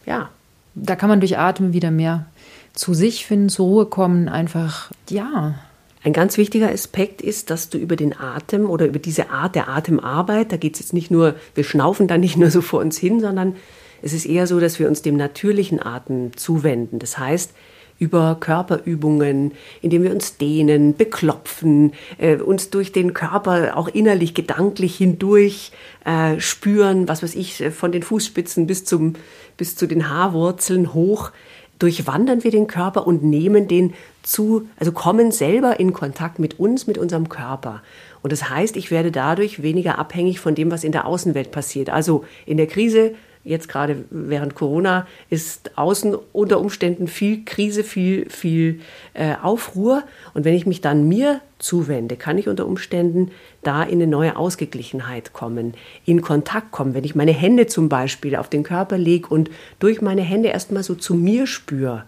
Ja. 0.05 0.29
Da 0.75 0.95
kann 0.95 1.09
man 1.09 1.19
durch 1.19 1.38
Atmen 1.38 1.73
wieder 1.73 1.91
mehr 1.91 2.27
zu 2.73 2.93
sich 2.93 3.25
finden, 3.25 3.49
zur 3.49 3.65
Ruhe 3.65 3.85
kommen, 3.88 4.29
einfach, 4.29 4.91
ja. 5.09 5.55
Ein 6.01 6.13
ganz 6.13 6.38
wichtiger 6.38 6.71
Aspekt 6.71 7.21
ist, 7.21 7.49
dass 7.49 7.69
du 7.69 7.77
über 7.77 7.97
den 7.97 8.17
Atem 8.17 8.69
oder 8.69 8.85
über 8.85 8.99
diese 8.99 9.31
Art 9.31 9.55
der 9.55 9.67
Atemarbeit, 9.67 10.51
da 10.51 10.57
geht 10.57 10.75
es 10.75 10.79
jetzt 10.79 10.93
nicht 10.93 11.11
nur, 11.11 11.35
wir 11.55 11.65
schnaufen 11.65 12.07
da 12.07 12.17
nicht 12.17 12.38
nur 12.38 12.51
so 12.51 12.61
vor 12.61 12.79
uns 12.79 12.97
hin, 12.97 13.19
sondern 13.19 13.55
es 14.01 14.13
ist 14.13 14.25
eher 14.25 14.48
so, 14.48 14.60
dass 14.60 14.79
wir 14.79 14.88
uns 14.88 15.01
dem 15.01 15.18
natürlichen 15.18 15.82
Atem 15.82 16.36
zuwenden. 16.36 17.00
Das 17.00 17.18
heißt, 17.18 17.53
über 18.00 18.38
Körperübungen, 18.39 19.51
indem 19.82 20.03
wir 20.03 20.12
uns 20.12 20.38
dehnen, 20.38 20.96
beklopfen, 20.96 21.91
äh, 22.18 22.38
uns 22.38 22.70
durch 22.70 22.91
den 22.94 23.13
Körper 23.13 23.75
auch 23.75 23.89
innerlich, 23.89 24.34
gedanklich 24.34 24.96
hindurch 24.96 25.72
äh, 26.06 26.39
spüren, 26.39 27.08
was 27.10 27.22
weiß 27.22 27.36
ich, 27.36 27.60
äh, 27.62 27.72
von 27.72 27.91
den 27.91 28.01
Fußspitzen 28.01 28.68
bis, 28.68 28.86
zum, 28.86 29.13
bis 29.58 29.75
zu 29.75 29.86
den 29.86 30.10
Haarwurzeln 30.10 30.94
hoch 30.94 31.32
durchwandern 31.79 32.44
wir 32.44 32.51
den 32.51 32.68
Körper 32.68 33.08
und 33.08 33.24
nehmen 33.24 33.68
den 33.68 33.94
zu, 34.22 34.68
also 34.77 34.91
kommen 34.91 35.32
selber 35.32 35.79
in 35.79 35.94
Kontakt 35.94 36.38
mit 36.38 36.60
uns, 36.60 36.88
mit 36.88 36.98
unserem 36.98 37.29
Körper. 37.29 37.82
Und 38.22 38.34
das 38.34 38.50
heißt, 38.50 38.75
ich 38.75 38.91
werde 38.91 39.12
dadurch 39.12 39.63
weniger 39.63 39.98
abhängig 39.98 40.41
von 40.41 40.56
dem, 40.56 40.72
was 40.72 40.84
in 40.84 40.91
der 40.91 41.06
Außenwelt 41.06 41.51
passiert. 41.51 41.89
Also 41.89 42.25
in 42.46 42.58
der 42.58 42.68
Krise, 42.68 43.15
jetzt 43.50 43.68
gerade 43.68 44.06
während 44.12 44.53
Corona 44.53 45.08
ist 45.29 45.72
außen 45.75 46.15
unter 46.32 46.60
Umständen 46.60 47.08
viel 47.08 47.44
Krise, 47.46 47.84
viel, 47.84 48.29
viel 48.29 48.82
äh, 49.15 49.34
Aufruhr. 49.41 50.03
Und 50.34 50.46
wenn 50.46 50.53
ich 50.53 50.68
mich 50.68 50.82
dann 50.82 51.08
mir 51.08 51.41
zuwende, 51.58 52.15
kann 52.15 52.38
ich 52.38 52.48
unter 52.48 52.68
Umständen 52.68 53.32
da 53.63 53.84
in 53.84 53.94
eine 53.94 54.08
neue 54.08 54.38
Ausgeglichenheit 54.38 55.34
kommen, 55.34 55.74
in 56.06 56.22
Kontakt 56.22 56.72
kommen. 56.72 56.94
Wenn 56.94 57.03
ich 57.03 57.15
meine 57.15 57.34
Hände 57.34 57.65
zum 57.65 57.89
Beispiel 57.89 58.36
auf 58.36 58.50
den 58.50 58.63
Körper 58.63 58.98
lege 58.98 59.27
und 59.27 59.50
durch 59.79 60.01
meine 60.01 60.22
Hände 60.22 60.50
erstmal 60.50 60.84
so 60.84 60.94
zu 60.94 61.15
mir 61.15 61.48
spüre, 61.48 62.06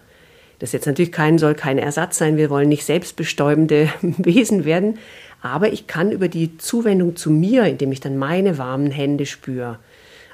das 0.59 0.73
jetzt 0.73 0.85
natürlich 0.85 1.11
kein, 1.11 1.39
soll 1.39 1.55
kein 1.55 1.79
Ersatz 1.79 2.19
sein, 2.19 2.37
wir 2.37 2.51
wollen 2.51 2.69
nicht 2.69 2.85
selbstbestäubende 2.85 3.89
Wesen 4.01 4.63
werden, 4.63 4.99
aber 5.41 5.73
ich 5.73 5.87
kann 5.87 6.11
über 6.11 6.27
die 6.27 6.57
Zuwendung 6.59 7.15
zu 7.15 7.31
mir, 7.31 7.65
indem 7.65 7.91
ich 7.91 7.99
dann 7.99 8.17
meine 8.17 8.59
warmen 8.59 8.91
Hände 8.91 9.25
spüre, 9.25 9.79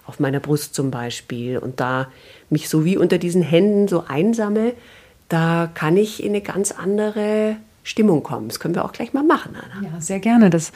auf 0.08 0.20
meiner 0.20 0.40
Brust 0.40 0.74
zum 0.74 0.90
Beispiel, 0.90 1.58
und 1.58 1.80
da 1.80 2.08
mich 2.50 2.70
so 2.70 2.86
wie 2.86 2.98
unter 2.98 3.18
diesen 3.18 3.42
Händen 3.42 3.88
so 3.88 4.06
einsame, 4.08 4.74
da 5.30 5.70
kann 5.74 5.98
ich 5.98 6.24
in 6.24 6.30
eine 6.30 6.42
ganz 6.42 6.72
andere 6.72 7.58
Stimmung 7.84 8.24
kommen. 8.24 8.48
Das 8.48 8.60
können 8.60 8.76
wir 8.76 8.86
auch 8.86 8.94
gleich 8.94 9.14
mal 9.14 9.24
machen, 9.24 9.56
Anna. 9.56 9.90
Ja, 9.90 10.02
sehr 10.02 10.20
gerne. 10.20 10.50
Das 10.50 10.70
ist 10.70 10.74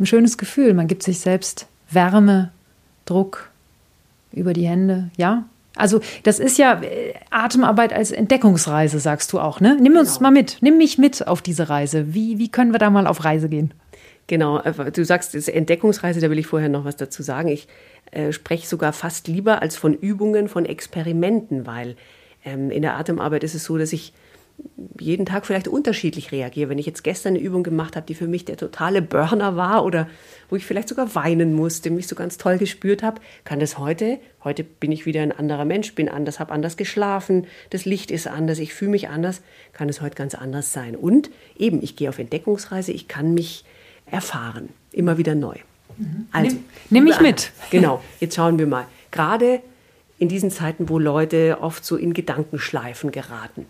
ein 0.00 0.06
schönes 0.06 0.38
Gefühl. 0.38 0.74
Man 0.74 0.86
gibt 0.86 1.02
sich 1.02 1.20
selbst 1.20 1.66
Wärme, 1.90 2.50
Druck 3.06 3.50
über 4.32 4.52
die 4.52 4.66
Hände. 4.66 5.10
Ja, 5.16 5.44
also 5.76 6.00
das 6.22 6.38
ist 6.38 6.58
ja 6.58 6.80
äh, 6.82 7.14
Atemarbeit 7.30 7.92
als 7.92 8.12
Entdeckungsreise, 8.12 9.00
sagst 9.00 9.32
du 9.32 9.40
auch, 9.40 9.60
ne? 9.60 9.76
Nimm 9.80 9.96
uns 9.96 10.18
genau. 10.18 10.30
mal 10.30 10.30
mit, 10.30 10.58
nimm 10.60 10.78
mich 10.78 10.98
mit 10.98 11.26
auf 11.26 11.42
diese 11.42 11.68
Reise. 11.68 12.14
Wie, 12.14 12.38
wie 12.38 12.48
können 12.48 12.72
wir 12.72 12.78
da 12.78 12.90
mal 12.90 13.06
auf 13.06 13.24
Reise 13.24 13.48
gehen? 13.48 13.74
Genau, 14.26 14.58
äh, 14.60 14.90
du 14.90 15.04
sagst, 15.04 15.34
es 15.34 15.48
ist 15.48 15.54
Entdeckungsreise, 15.54 16.20
da 16.20 16.30
will 16.30 16.38
ich 16.38 16.46
vorher 16.46 16.68
noch 16.68 16.84
was 16.84 16.96
dazu 16.96 17.22
sagen. 17.22 17.48
Ich 17.48 17.68
äh, 18.10 18.32
spreche 18.32 18.66
sogar 18.66 18.92
fast 18.92 19.28
lieber 19.28 19.62
als 19.62 19.76
von 19.76 19.94
Übungen, 19.94 20.48
von 20.48 20.64
Experimenten, 20.64 21.66
weil 21.66 21.96
ähm, 22.44 22.70
in 22.70 22.82
der 22.82 22.96
Atemarbeit 22.96 23.44
ist 23.44 23.54
es 23.54 23.64
so, 23.64 23.78
dass 23.78 23.92
ich 23.92 24.12
jeden 25.00 25.26
Tag 25.26 25.46
vielleicht 25.46 25.66
unterschiedlich 25.66 26.30
reagiere. 26.30 26.70
Wenn 26.70 26.78
ich 26.78 26.86
jetzt 26.86 27.02
gestern 27.02 27.34
eine 27.34 27.42
Übung 27.42 27.64
gemacht 27.64 27.96
habe, 27.96 28.06
die 28.06 28.14
für 28.14 28.28
mich 28.28 28.44
der 28.44 28.56
totale 28.56 29.02
Burner 29.02 29.56
war 29.56 29.84
oder 29.84 30.08
wo 30.48 30.56
ich 30.56 30.64
vielleicht 30.64 30.88
sogar 30.88 31.14
weinen 31.14 31.54
musste, 31.54 31.90
mich 31.90 32.06
so 32.06 32.14
ganz 32.14 32.38
toll 32.38 32.58
gespürt 32.58 33.02
habe, 33.02 33.20
kann 33.44 33.58
das 33.58 33.78
heute, 33.78 34.20
heute 34.44 34.62
bin 34.62 34.92
ich 34.92 35.06
wieder 35.06 35.22
ein 35.22 35.32
anderer 35.32 35.64
Mensch, 35.64 35.94
bin 35.94 36.08
anders, 36.08 36.38
habe 36.38 36.52
anders 36.52 36.76
geschlafen, 36.76 37.46
das 37.70 37.84
Licht 37.84 38.10
ist 38.10 38.28
anders, 38.28 38.60
ich 38.60 38.74
fühle 38.74 38.92
mich 38.92 39.08
anders, 39.08 39.42
kann 39.72 39.88
es 39.88 40.00
heute 40.00 40.14
ganz 40.14 40.34
anders 40.34 40.72
sein. 40.72 40.94
Und 40.94 41.30
eben, 41.58 41.82
ich 41.82 41.96
gehe 41.96 42.08
auf 42.08 42.20
Entdeckungsreise, 42.20 42.92
ich 42.92 43.08
kann 43.08 43.34
mich 43.34 43.64
erfahren, 44.06 44.70
immer 44.92 45.18
wieder 45.18 45.34
neu. 45.34 45.56
Mhm. 45.96 46.26
Also, 46.32 46.56
nimm, 46.56 46.64
nimm 46.90 47.04
mich 47.04 47.20
mit. 47.20 47.52
Genau, 47.70 48.02
jetzt 48.20 48.36
schauen 48.36 48.58
wir 48.58 48.66
mal. 48.66 48.86
Gerade 49.10 49.60
in 50.18 50.28
diesen 50.28 50.50
Zeiten, 50.50 50.88
wo 50.88 50.98
Leute 50.98 51.58
oft 51.60 51.84
so 51.84 51.96
in 51.96 52.14
Gedankenschleifen 52.14 53.10
geraten. 53.10 53.66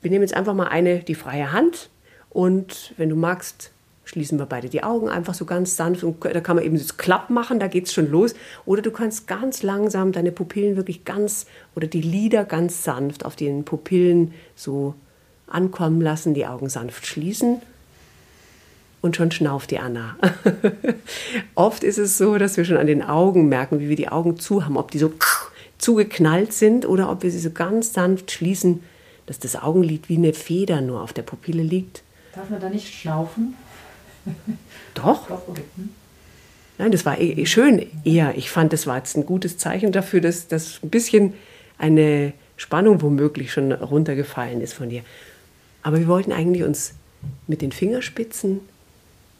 Wir 0.00 0.10
nehmen 0.10 0.22
jetzt 0.22 0.34
einfach 0.34 0.54
mal 0.54 0.68
eine, 0.68 1.00
die 1.00 1.14
freie 1.14 1.52
Hand 1.52 1.90
und 2.30 2.94
wenn 2.96 3.08
du 3.08 3.16
magst, 3.16 3.72
schließen 4.04 4.38
wir 4.38 4.46
beide 4.46 4.68
die 4.68 4.84
Augen 4.84 5.08
einfach 5.08 5.34
so 5.34 5.44
ganz 5.44 5.76
sanft 5.76 6.04
und 6.04 6.24
da 6.24 6.40
kann 6.40 6.56
man 6.56 6.64
eben 6.64 6.78
das 6.78 6.96
Klapp 6.96 7.28
machen, 7.30 7.58
da 7.58 7.66
geht 7.66 7.86
es 7.86 7.92
schon 7.92 8.08
los. 8.08 8.34
Oder 8.64 8.82
du 8.82 8.92
kannst 8.92 9.26
ganz 9.26 9.64
langsam 9.64 10.12
deine 10.12 10.30
Pupillen 10.30 10.76
wirklich 10.76 11.04
ganz 11.04 11.46
oder 11.74 11.88
die 11.88 12.02
Lider 12.02 12.44
ganz 12.44 12.84
sanft 12.84 13.24
auf 13.24 13.34
den 13.34 13.64
Pupillen 13.64 14.32
so 14.54 14.94
ankommen 15.48 16.00
lassen, 16.00 16.34
die 16.34 16.46
Augen 16.46 16.68
sanft 16.68 17.06
schließen 17.06 17.60
und 19.06 19.16
schon 19.16 19.30
schnauft 19.30 19.70
die 19.70 19.78
Anna. 19.78 20.16
Oft 21.54 21.82
ist 21.82 21.98
es 21.98 22.18
so, 22.18 22.36
dass 22.36 22.56
wir 22.56 22.64
schon 22.64 22.76
an 22.76 22.86
den 22.86 23.02
Augen 23.02 23.48
merken, 23.48 23.80
wie 23.80 23.88
wir 23.88 23.96
die 23.96 24.08
Augen 24.08 24.38
zu 24.38 24.64
haben, 24.64 24.76
ob 24.76 24.90
die 24.90 24.98
so 24.98 25.12
zugeknallt 25.78 26.52
sind 26.52 26.86
oder 26.86 27.10
ob 27.10 27.22
wir 27.22 27.30
sie 27.30 27.38
so 27.38 27.50
ganz 27.50 27.92
sanft 27.92 28.30
schließen 28.30 28.82
dass 29.26 29.40
das 29.40 29.56
Augenlid 29.56 30.08
wie 30.08 30.16
eine 30.16 30.32
Feder 30.32 30.80
nur 30.80 31.02
auf 31.02 31.12
der 31.12 31.22
Pupille 31.22 31.62
liegt. 31.62 32.02
Darf 32.34 32.48
man 32.48 32.60
da 32.60 32.70
nicht 32.70 32.92
schnaufen? 32.94 33.54
Doch. 34.94 35.28
Doch 35.28 35.48
okay. 35.48 35.62
Hm. 35.76 35.90
Nein, 36.78 36.92
das 36.92 37.04
war 37.06 37.18
eh, 37.18 37.46
schön 37.46 37.86
eher. 38.04 38.36
Ich 38.36 38.50
fand, 38.50 38.72
das 38.72 38.86
war 38.86 38.98
jetzt 38.98 39.16
ein 39.16 39.26
gutes 39.26 39.58
Zeichen 39.58 39.92
dafür, 39.92 40.20
dass, 40.20 40.46
dass 40.46 40.82
ein 40.82 40.90
bisschen 40.90 41.34
eine 41.78 42.32
Spannung 42.56 43.02
womöglich 43.02 43.52
schon 43.52 43.72
runtergefallen 43.72 44.60
ist 44.60 44.74
von 44.74 44.90
dir. 44.90 45.02
Aber 45.82 45.98
wir 45.98 46.06
wollten 46.06 46.32
eigentlich 46.32 46.64
uns 46.64 46.94
mit 47.46 47.62
den 47.62 47.72
Fingerspitzen 47.72 48.60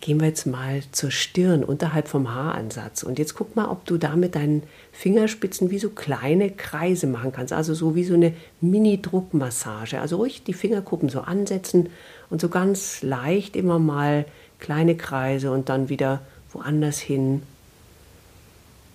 gehen 0.00 0.20
wir 0.20 0.28
jetzt 0.28 0.46
mal 0.46 0.82
zur 0.92 1.10
Stirn 1.10 1.64
unterhalb 1.64 2.08
vom 2.08 2.32
Haaransatz. 2.32 3.02
Und 3.02 3.18
jetzt 3.18 3.34
guck 3.34 3.56
mal, 3.56 3.68
ob 3.68 3.84
du 3.86 3.96
da 3.98 4.14
mit 4.14 4.34
deinen 4.34 4.62
Fingerspitzen 4.92 5.70
wie 5.70 5.78
so 5.78 5.90
kleine 5.90 6.50
Kreise 6.50 7.06
machen 7.06 7.32
kannst. 7.32 7.52
Also 7.52 7.74
so 7.74 7.94
wie 7.94 8.04
so 8.04 8.14
eine 8.14 8.34
Mini-Druckmassage. 8.60 10.00
Also 10.00 10.16
ruhig 10.16 10.44
die 10.44 10.52
Fingerkuppen 10.52 11.08
so 11.08 11.20
ansetzen 11.20 11.88
und 12.30 12.40
so 12.40 12.48
ganz 12.48 13.02
leicht 13.02 13.56
immer 13.56 13.78
mal 13.78 14.26
kleine 14.58 14.96
Kreise 14.96 15.50
und 15.50 15.68
dann 15.68 15.88
wieder 15.88 16.20
woanders 16.52 16.98
hin. 16.98 17.42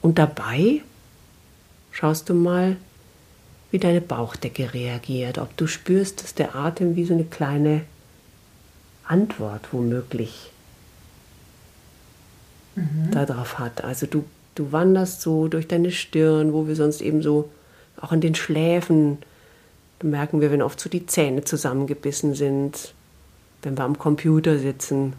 Und 0.02 0.18
dabei 0.18 0.82
schaust 1.92 2.30
du 2.30 2.34
mal, 2.34 2.78
wie 3.72 3.80
deine 3.80 4.02
Bauchdecke 4.02 4.74
reagiert. 4.74 5.38
Ob 5.38 5.56
du 5.58 5.68
spürst, 5.68 6.24
dass 6.24 6.36
der 6.36 6.56
Atem 6.56 6.96
wie 6.96 7.06
so 7.06 7.14
eine 7.14 7.24
kleine 7.24 7.82
Antwort 9.06 9.70
womöglich 9.72 10.52
mhm. 13.12 13.28
darauf 13.28 13.60
hat. 13.60 13.84
Also 13.84 14.06
du, 14.06 14.24
du 14.56 14.72
wanderst 14.72 15.22
so 15.22 15.48
durch 15.48 15.68
deine 15.68 15.92
Stirn, 15.92 16.54
wo 16.54 16.68
wir 16.68 16.76
sonst 16.76 17.02
eben 17.02 17.22
so 17.22 17.50
auch 18.00 18.12
in 18.12 18.22
den 18.22 18.36
Schläfen 18.36 19.20
merken 20.04 20.42
wir, 20.42 20.52
wenn 20.52 20.62
oft 20.62 20.80
so 20.80 20.90
die 20.90 21.06
Zähne 21.06 21.44
zusammengebissen 21.44 22.34
sind, 22.34 22.94
wenn 23.62 23.78
wir 23.78 23.84
am 23.84 23.98
Computer 23.98 24.58
sitzen. 24.58 25.14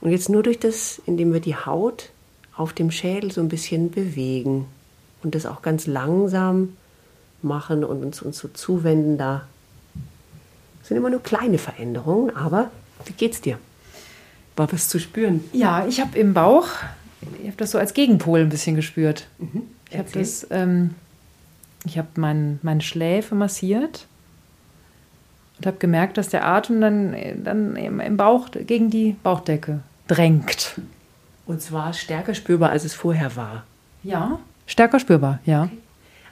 Und 0.00 0.10
jetzt 0.10 0.28
nur 0.28 0.42
durch 0.42 0.58
das, 0.58 1.00
indem 1.06 1.32
wir 1.32 1.40
die 1.40 1.56
Haut 1.56 2.10
auf 2.56 2.72
dem 2.72 2.90
Schädel 2.90 3.32
so 3.32 3.40
ein 3.40 3.48
bisschen 3.48 3.90
bewegen 3.90 4.66
und 5.22 5.34
das 5.34 5.46
auch 5.46 5.62
ganz 5.62 5.86
langsam 5.86 6.76
machen 7.42 7.84
und 7.84 8.04
uns, 8.04 8.22
uns 8.22 8.38
so 8.38 8.48
zuwenden 8.48 9.18
da. 9.18 9.46
Sind 10.82 10.96
immer 10.96 11.10
nur 11.10 11.22
kleine 11.22 11.58
Veränderungen, 11.58 12.34
aber 12.36 12.70
wie 13.06 13.14
geht's 13.14 13.40
dir? 13.40 13.58
War 14.56 14.72
was 14.72 14.88
zu 14.88 14.98
spüren? 14.98 15.42
Ja, 15.52 15.86
ich 15.86 16.00
habe 16.00 16.18
im 16.18 16.34
Bauch, 16.34 16.68
ich 17.40 17.46
habe 17.46 17.56
das 17.56 17.72
so 17.72 17.78
als 17.78 17.94
Gegenpol 17.94 18.40
ein 18.40 18.48
bisschen 18.48 18.76
gespürt. 18.76 19.26
Mhm. 19.38 19.62
Ich 19.90 19.98
habe 19.98 20.10
das, 20.12 20.46
ähm, 20.50 20.94
ich 21.84 21.98
habe 21.98 22.08
mein, 22.16 22.58
meine 22.62 22.80
Schläfe 22.80 23.34
massiert 23.34 24.06
und 25.58 25.66
habe 25.66 25.76
gemerkt, 25.78 26.18
dass 26.18 26.28
der 26.28 26.46
Atem 26.46 26.80
dann, 26.80 27.16
dann 27.42 27.76
im 27.76 28.16
Bauch 28.16 28.48
gegen 28.52 28.90
die 28.90 29.16
Bauchdecke 29.22 29.80
drängt. 30.08 30.80
Und 31.46 31.60
zwar 31.60 31.92
stärker 31.92 32.34
spürbar, 32.34 32.70
als 32.70 32.84
es 32.84 32.94
vorher 32.94 33.36
war. 33.36 33.64
Ja, 34.02 34.38
stärker 34.66 34.98
spürbar, 35.00 35.40
ja. 35.44 35.64
Okay. 35.64 35.78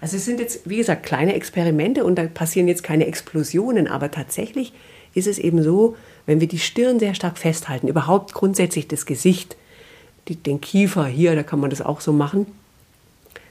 Also 0.00 0.16
es 0.16 0.24
sind 0.24 0.40
jetzt, 0.40 0.68
wie 0.68 0.78
gesagt, 0.78 1.04
kleine 1.04 1.34
Experimente 1.34 2.04
und 2.04 2.16
da 2.16 2.24
passieren 2.24 2.66
jetzt 2.66 2.82
keine 2.82 3.06
Explosionen, 3.06 3.86
aber 3.86 4.10
tatsächlich 4.10 4.72
ist 5.14 5.26
es 5.26 5.38
eben 5.38 5.62
so, 5.62 5.96
wenn 6.26 6.40
wir 6.40 6.48
die 6.48 6.58
Stirn 6.58 6.98
sehr 6.98 7.14
stark 7.14 7.38
festhalten, 7.38 7.88
überhaupt 7.88 8.32
grundsätzlich 8.32 8.88
das 8.88 9.06
Gesicht, 9.06 9.56
die, 10.28 10.36
den 10.36 10.60
Kiefer 10.60 11.06
hier, 11.06 11.34
da 11.34 11.42
kann 11.42 11.60
man 11.60 11.70
das 11.70 11.82
auch 11.82 12.00
so 12.00 12.12
machen. 12.12 12.46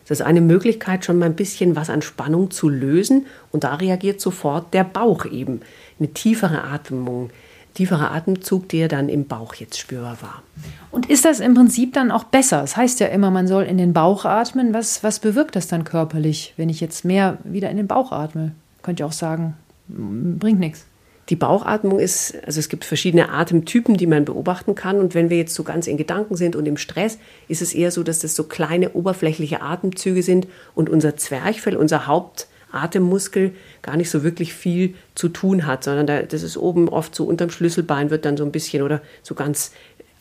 Das 0.07 0.19
ist 0.19 0.25
eine 0.25 0.41
Möglichkeit, 0.41 1.05
schon 1.05 1.19
mal 1.19 1.25
ein 1.25 1.35
bisschen 1.35 1.75
was 1.75 1.89
an 1.89 2.01
Spannung 2.01 2.51
zu 2.51 2.69
lösen 2.69 3.27
und 3.51 3.63
da 3.63 3.75
reagiert 3.75 4.19
sofort 4.19 4.73
der 4.73 4.83
Bauch 4.83 5.25
eben. 5.25 5.61
Eine 5.99 6.11
tiefere 6.13 6.63
Atmung, 6.63 7.29
tieferer 7.73 8.11
Atemzug, 8.11 8.67
der 8.69 8.87
dann 8.87 9.09
im 9.09 9.25
Bauch 9.25 9.55
jetzt 9.55 9.79
spürbar 9.79 10.17
war. 10.21 10.43
Und 10.91 11.09
ist 11.09 11.25
das 11.25 11.39
im 11.39 11.53
Prinzip 11.53 11.93
dann 11.93 12.11
auch 12.11 12.25
besser? 12.25 12.63
Es 12.63 12.71
das 12.71 12.77
heißt 12.77 12.99
ja 12.99 13.07
immer, 13.07 13.31
man 13.31 13.47
soll 13.47 13.63
in 13.63 13.77
den 13.77 13.93
Bauch 13.93 14.25
atmen. 14.25 14.73
Was, 14.73 15.03
was 15.03 15.19
bewirkt 15.19 15.55
das 15.55 15.67
dann 15.67 15.83
körperlich, 15.83 16.53
wenn 16.57 16.69
ich 16.69 16.81
jetzt 16.81 17.05
mehr 17.05 17.37
wieder 17.43 17.69
in 17.69 17.77
den 17.77 17.87
Bauch 17.87 18.11
atme? 18.11 18.51
Könnte 18.81 19.03
ich 19.03 19.07
auch 19.07 19.13
sagen, 19.13 19.55
bringt 19.87 20.59
nichts. 20.59 20.85
Die 21.29 21.35
Bauchatmung 21.35 21.99
ist, 21.99 22.35
also 22.45 22.59
es 22.59 22.67
gibt 22.67 22.83
verschiedene 22.83 23.29
Atemtypen, 23.29 23.95
die 23.95 24.07
man 24.07 24.25
beobachten 24.25 24.75
kann. 24.75 24.99
Und 24.99 25.15
wenn 25.15 25.29
wir 25.29 25.37
jetzt 25.37 25.53
so 25.53 25.63
ganz 25.63 25.87
in 25.87 25.97
Gedanken 25.97 26.35
sind 26.35 26.55
und 26.55 26.67
im 26.67 26.77
Stress, 26.77 27.19
ist 27.47 27.61
es 27.61 27.73
eher 27.73 27.91
so, 27.91 28.03
dass 28.03 28.19
das 28.19 28.35
so 28.35 28.43
kleine 28.43 28.93
oberflächliche 28.93 29.61
Atemzüge 29.61 30.23
sind 30.23 30.47
und 30.75 30.89
unser 30.89 31.15
Zwerchfell, 31.15 31.77
unser 31.77 32.07
Hauptatemmuskel, 32.07 33.53
gar 33.81 33.97
nicht 33.97 34.09
so 34.09 34.23
wirklich 34.23 34.53
viel 34.53 34.95
zu 35.15 35.29
tun 35.29 35.65
hat, 35.65 35.83
sondern 35.83 36.07
da, 36.07 36.21
das 36.23 36.43
ist 36.43 36.57
oben 36.57 36.89
oft 36.89 37.15
so 37.15 37.25
unterm 37.25 37.49
Schlüsselbein 37.49 38.09
wird 38.09 38.25
dann 38.25 38.35
so 38.35 38.43
ein 38.43 38.51
bisschen 38.51 38.83
oder 38.83 39.01
so 39.23 39.35
ganz 39.35 39.71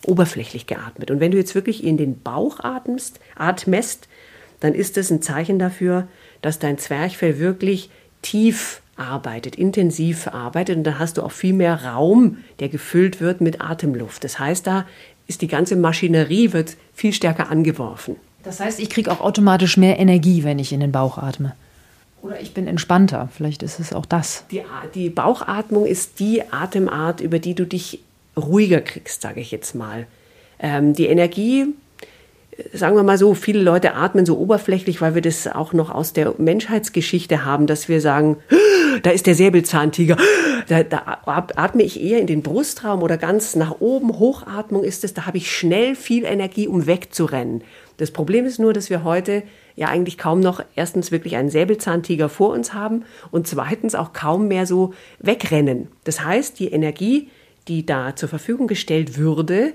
oberflächlich 0.06 0.66
geatmet. 0.66 1.10
Und 1.10 1.20
wenn 1.20 1.30
du 1.30 1.38
jetzt 1.38 1.54
wirklich 1.54 1.84
in 1.84 1.96
den 1.96 2.20
Bauch 2.20 2.60
atmest, 2.60 3.20
atmest, 3.36 4.08
dann 4.60 4.74
ist 4.74 4.96
das 4.96 5.10
ein 5.10 5.22
Zeichen 5.22 5.58
dafür, 5.58 6.06
dass 6.42 6.58
dein 6.58 6.78
Zwerchfell 6.78 7.38
wirklich 7.38 7.90
tief 8.22 8.82
arbeitet, 9.00 9.56
intensiv 9.56 10.28
arbeitet 10.28 10.76
und 10.76 10.84
dann 10.84 10.98
hast 10.98 11.16
du 11.16 11.22
auch 11.22 11.32
viel 11.32 11.52
mehr 11.52 11.84
Raum, 11.84 12.38
der 12.60 12.68
gefüllt 12.68 13.20
wird 13.20 13.40
mit 13.40 13.60
Atemluft. 13.60 14.22
Das 14.24 14.38
heißt, 14.38 14.66
da 14.66 14.86
ist 15.26 15.42
die 15.42 15.48
ganze 15.48 15.76
Maschinerie 15.76 16.52
wird 16.52 16.76
viel 16.94 17.12
stärker 17.12 17.50
angeworfen. 17.50 18.16
Das 18.42 18.60
heißt, 18.60 18.80
ich 18.80 18.90
kriege 18.90 19.10
auch 19.10 19.20
automatisch 19.20 19.76
mehr 19.76 19.98
Energie, 19.98 20.44
wenn 20.44 20.58
ich 20.58 20.72
in 20.72 20.80
den 20.80 20.92
Bauch 20.92 21.18
atme. 21.18 21.54
Oder 22.22 22.40
ich 22.40 22.52
bin 22.52 22.66
entspannter. 22.66 23.28
Vielleicht 23.34 23.62
ist 23.62 23.80
es 23.80 23.92
auch 23.92 24.06
das. 24.06 24.44
Die, 24.50 24.62
die 24.94 25.08
Bauchatmung 25.08 25.86
ist 25.86 26.20
die 26.20 26.42
Atemart, 26.50 27.20
über 27.20 27.38
die 27.38 27.54
du 27.54 27.66
dich 27.66 28.00
ruhiger 28.36 28.80
kriegst, 28.80 29.22
sage 29.22 29.40
ich 29.40 29.50
jetzt 29.50 29.74
mal. 29.74 30.06
Ähm, 30.58 30.94
die 30.94 31.06
Energie, 31.06 31.66
sagen 32.72 32.96
wir 32.96 33.02
mal 33.02 33.18
so, 33.18 33.34
viele 33.34 33.62
Leute 33.62 33.94
atmen 33.94 34.26
so 34.26 34.38
oberflächlich, 34.38 35.00
weil 35.00 35.14
wir 35.14 35.22
das 35.22 35.46
auch 35.46 35.72
noch 35.72 35.90
aus 35.90 36.12
der 36.12 36.34
Menschheitsgeschichte 36.38 37.44
haben, 37.44 37.66
dass 37.66 37.88
wir 37.88 38.00
sagen, 38.00 38.36
da 39.02 39.10
ist 39.10 39.26
der 39.26 39.34
Säbelzahntiger, 39.34 40.16
da, 40.68 40.82
da 40.82 41.20
atme 41.26 41.82
ich 41.82 42.00
eher 42.00 42.20
in 42.20 42.26
den 42.26 42.42
Brustraum 42.42 43.02
oder 43.02 43.16
ganz 43.16 43.56
nach 43.56 43.80
oben. 43.80 44.18
Hochatmung 44.18 44.84
ist 44.84 45.04
es, 45.04 45.14
da 45.14 45.26
habe 45.26 45.38
ich 45.38 45.50
schnell 45.50 45.94
viel 45.94 46.24
Energie, 46.24 46.68
um 46.68 46.86
wegzurennen. 46.86 47.62
Das 47.96 48.10
Problem 48.10 48.46
ist 48.46 48.58
nur, 48.58 48.72
dass 48.72 48.90
wir 48.90 49.04
heute 49.04 49.42
ja 49.76 49.88
eigentlich 49.88 50.18
kaum 50.18 50.40
noch 50.40 50.62
erstens 50.74 51.12
wirklich 51.12 51.36
einen 51.36 51.50
Säbelzahntiger 51.50 52.28
vor 52.28 52.50
uns 52.50 52.72
haben 52.72 53.04
und 53.30 53.46
zweitens 53.46 53.94
auch 53.94 54.12
kaum 54.12 54.48
mehr 54.48 54.66
so 54.66 54.94
wegrennen. 55.18 55.88
Das 56.04 56.24
heißt, 56.24 56.58
die 56.58 56.68
Energie, 56.68 57.28
die 57.68 57.84
da 57.84 58.16
zur 58.16 58.28
Verfügung 58.28 58.66
gestellt 58.66 59.18
würde, 59.18 59.72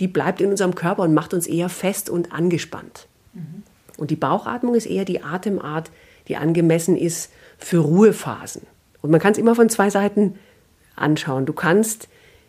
die 0.00 0.08
bleibt 0.08 0.40
in 0.40 0.50
unserem 0.50 0.74
Körper 0.74 1.02
und 1.02 1.14
macht 1.14 1.32
uns 1.32 1.46
eher 1.46 1.68
fest 1.68 2.10
und 2.10 2.32
angespannt. 2.32 3.06
Mhm. 3.32 3.62
Und 3.96 4.10
die 4.10 4.16
Bauchatmung 4.16 4.74
ist 4.74 4.86
eher 4.86 5.04
die 5.04 5.22
Atemart, 5.22 5.90
die 6.28 6.36
angemessen 6.36 6.96
ist 6.96 7.30
für 7.58 7.78
Ruhephasen. 7.78 8.62
Und 9.02 9.10
man 9.10 9.20
kann 9.20 9.32
es 9.32 9.38
immer 9.38 9.54
von 9.54 9.68
zwei 9.68 9.90
Seiten 9.90 10.34
anschauen. 10.96 11.46
Du 11.46 11.52
kannst, 11.52 12.08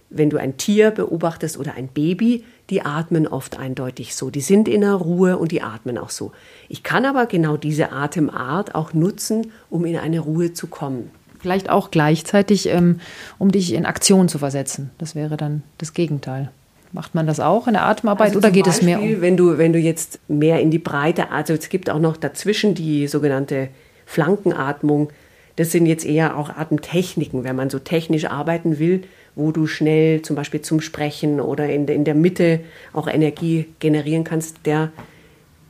wenn 0.10 0.30
du 0.30 0.38
ein 0.38 0.58
Tier 0.58 0.92
beobachtest 0.92 1.58
oder 1.58 1.76
ein 1.76 1.88
Baby, 1.88 2.44
die 2.70 2.82
atmen 2.82 3.28
oft 3.28 3.58
eindeutig 3.60 4.16
so. 4.16 4.30
Die 4.30 4.42
sind 4.42 4.68
in 4.68 4.82
der 4.82 4.94
Ruhe 4.94 5.38
und 5.38 5.52
die 5.52 5.62
atmen 5.62 5.98
auch 5.98 6.10
so. 6.10 6.32
Ich 6.70 6.84
kann 6.84 7.06
aber 7.06 7.26
genau 7.26 7.58
diese 7.58 7.92
Atemart 7.92 8.76
auch 8.76 8.94
nutzen, 8.94 9.52
um 9.70 9.86
in 9.86 9.98
eine 9.98 10.20
Ruhe 10.20 10.54
zu 10.54 10.68
kommen. 10.68 11.12
Vielleicht 11.40 11.70
auch 11.70 11.92
gleichzeitig, 11.92 12.68
ähm, 12.68 13.00
um 13.38 13.52
dich 13.52 13.74
in 13.74 13.86
Aktion 13.86 14.28
zu 14.28 14.40
versetzen. 14.40 14.90
Das 14.98 15.16
wäre 15.16 15.38
dann 15.38 15.64
das 15.78 15.94
Gegenteil. 15.94 16.50
Macht 16.94 17.16
man 17.16 17.28
das 17.28 17.40
auch 17.40 17.68
in 17.68 17.74
der 17.74 17.86
Atemarbeit 17.86 18.30
also 18.30 18.40
oder 18.40 18.50
geht 18.50 18.66
Beispiel, 18.66 18.90
es 18.90 19.00
mehr 19.00 19.02
um? 19.02 19.22
Wenn 19.22 19.38
du, 19.38 19.58
wenn 19.58 19.74
du 19.74 19.80
jetzt 19.80 20.20
mehr 20.28 20.60
in 20.62 20.72
die 20.72 20.80
Breite, 20.80 21.32
also 21.32 21.54
es 21.54 21.70
gibt 21.70 21.90
auch 21.90 22.00
noch 22.00 22.18
dazwischen 22.18 22.76
die 22.76 23.08
sogenannte 23.08 23.70
Flankenatmung. 24.08 25.12
Das 25.58 25.72
sind 25.72 25.86
jetzt 25.86 26.06
eher 26.06 26.38
auch 26.38 26.50
Atemtechniken, 26.50 27.44
wenn 27.44 27.56
man 27.56 27.70
so 27.70 27.78
technisch 27.78 28.26
arbeiten 28.26 28.80
will, 28.80 29.04
wo 29.36 29.52
du 29.52 29.68
schnell 29.68 30.24
zum 30.24 30.36
Beispiel 30.36 30.62
zum 30.62 30.82
Sprechen 30.82 31.40
oder 31.40 31.70
in, 31.70 31.88
in 31.88 32.06
der 32.06 32.16
Mitte 32.16 32.62
auch 32.94 33.08
Energie 33.08 33.68
generieren 33.80 34.24
kannst. 34.24 34.66
Der, 34.66 34.92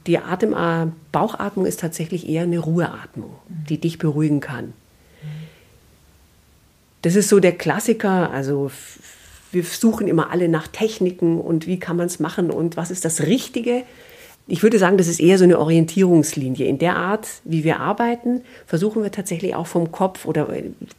die 0.05 0.19
Atem, 0.19 0.55
Bauchatmung 1.11 1.65
ist 1.65 1.81
tatsächlich 1.81 2.29
eher 2.29 2.43
eine 2.43 2.59
Ruheatmung, 2.59 3.31
die 3.47 3.79
dich 3.79 3.97
beruhigen 3.97 4.39
kann. 4.39 4.73
Das 7.01 7.15
ist 7.15 7.29
so 7.29 7.39
der 7.39 7.53
Klassiker, 7.53 8.31
also 8.31 8.71
wir 9.51 9.63
suchen 9.63 10.07
immer 10.07 10.31
alle 10.31 10.49
nach 10.49 10.67
Techniken 10.67 11.39
und 11.39 11.67
wie 11.67 11.79
kann 11.79 11.97
man 11.97 12.07
es 12.07 12.19
machen 12.19 12.51
und 12.51 12.77
was 12.77 12.91
ist 12.91 13.05
das 13.05 13.21
Richtige. 13.21 13.83
Ich 14.49 14.63
würde 14.63 14.79
sagen, 14.79 14.97
das 14.97 15.07
ist 15.07 15.19
eher 15.19 15.37
so 15.37 15.43
eine 15.43 15.59
Orientierungslinie. 15.59 16.65
In 16.67 16.79
der 16.79 16.95
Art, 16.95 17.27
wie 17.43 17.65
wir 17.65 17.81
arbeiten, 17.81 18.41
versuchen 18.65 19.03
wir 19.03 19.11
tatsächlich 19.11 19.55
auch 19.55 19.67
vom 19.67 19.91
Kopf 19.91 20.25
oder 20.25 20.47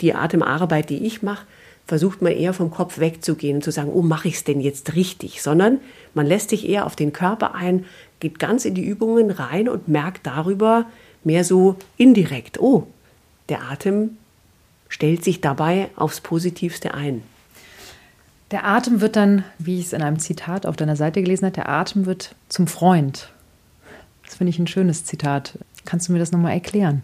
die 0.02 0.14
Atemarbeit, 0.14 0.90
die 0.90 1.06
ich 1.06 1.22
mache, 1.22 1.46
versucht 1.86 2.20
man 2.20 2.32
eher 2.32 2.52
vom 2.52 2.70
Kopf 2.70 2.98
wegzugehen 2.98 3.56
und 3.56 3.62
zu 3.62 3.70
sagen, 3.70 3.90
oh, 3.90 4.02
mache 4.02 4.28
ich 4.28 4.34
es 4.34 4.44
denn 4.44 4.60
jetzt 4.60 4.94
richtig? 4.94 5.40
Sondern 5.40 5.78
man 6.12 6.26
lässt 6.26 6.50
sich 6.50 6.68
eher 6.68 6.84
auf 6.84 6.94
den 6.94 7.14
Körper 7.14 7.54
ein, 7.54 7.86
geht 8.20 8.38
ganz 8.38 8.66
in 8.66 8.74
die 8.74 8.84
Übungen 8.84 9.30
rein 9.30 9.70
und 9.70 9.88
merkt 9.88 10.26
darüber 10.26 10.84
mehr 11.24 11.44
so 11.44 11.76
indirekt, 11.96 12.60
oh, 12.60 12.86
der 13.48 13.62
Atem 13.70 14.18
stellt 14.90 15.24
sich 15.24 15.40
dabei 15.40 15.88
aufs 15.96 16.20
Positivste 16.20 16.92
ein. 16.92 17.22
Der 18.50 18.66
Atem 18.66 19.00
wird 19.00 19.16
dann, 19.16 19.44
wie 19.58 19.78
ich 19.78 19.86
es 19.86 19.92
in 19.94 20.02
einem 20.02 20.18
Zitat 20.18 20.66
auf 20.66 20.76
deiner 20.76 20.96
Seite 20.96 21.22
gelesen 21.22 21.46
habe, 21.46 21.54
der 21.54 21.68
Atem 21.70 22.04
wird 22.04 22.34
zum 22.50 22.66
Freund. 22.66 23.30
Das 24.28 24.36
finde 24.36 24.50
ich 24.50 24.58
ein 24.58 24.66
schönes 24.66 25.06
Zitat. 25.06 25.58
Kannst 25.86 26.08
du 26.08 26.12
mir 26.12 26.18
das 26.18 26.32
nochmal 26.32 26.52
erklären? 26.52 27.02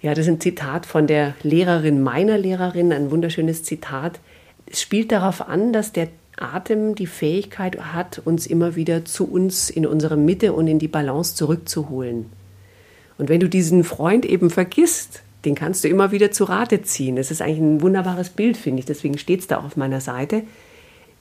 Ja, 0.00 0.14
das 0.14 0.26
ist 0.26 0.32
ein 0.32 0.40
Zitat 0.40 0.86
von 0.86 1.08
der 1.08 1.34
Lehrerin 1.42 2.00
meiner 2.02 2.38
Lehrerin, 2.38 2.92
ein 2.92 3.10
wunderschönes 3.10 3.64
Zitat. 3.64 4.20
Es 4.66 4.80
spielt 4.80 5.10
darauf 5.10 5.48
an, 5.48 5.72
dass 5.72 5.92
der 5.92 6.08
Atem 6.38 6.94
die 6.94 7.08
Fähigkeit 7.08 7.92
hat, 7.92 8.22
uns 8.24 8.46
immer 8.46 8.76
wieder 8.76 9.04
zu 9.04 9.28
uns 9.28 9.70
in 9.70 9.86
unsere 9.86 10.16
Mitte 10.16 10.52
und 10.52 10.68
in 10.68 10.78
die 10.78 10.88
Balance 10.88 11.34
zurückzuholen. 11.34 12.26
Und 13.18 13.28
wenn 13.28 13.40
du 13.40 13.48
diesen 13.48 13.82
Freund 13.82 14.24
eben 14.24 14.50
vergisst, 14.50 15.22
den 15.44 15.56
kannst 15.56 15.82
du 15.82 15.88
immer 15.88 16.12
wieder 16.12 16.30
zu 16.30 16.44
Rate 16.44 16.82
ziehen. 16.82 17.16
Das 17.16 17.32
ist 17.32 17.42
eigentlich 17.42 17.58
ein 17.58 17.82
wunderbares 17.82 18.30
Bild, 18.30 18.56
finde 18.56 18.80
ich. 18.80 18.86
Deswegen 18.86 19.18
steht 19.18 19.40
es 19.40 19.46
da 19.48 19.58
auf 19.58 19.76
meiner 19.76 20.00
Seite. 20.00 20.44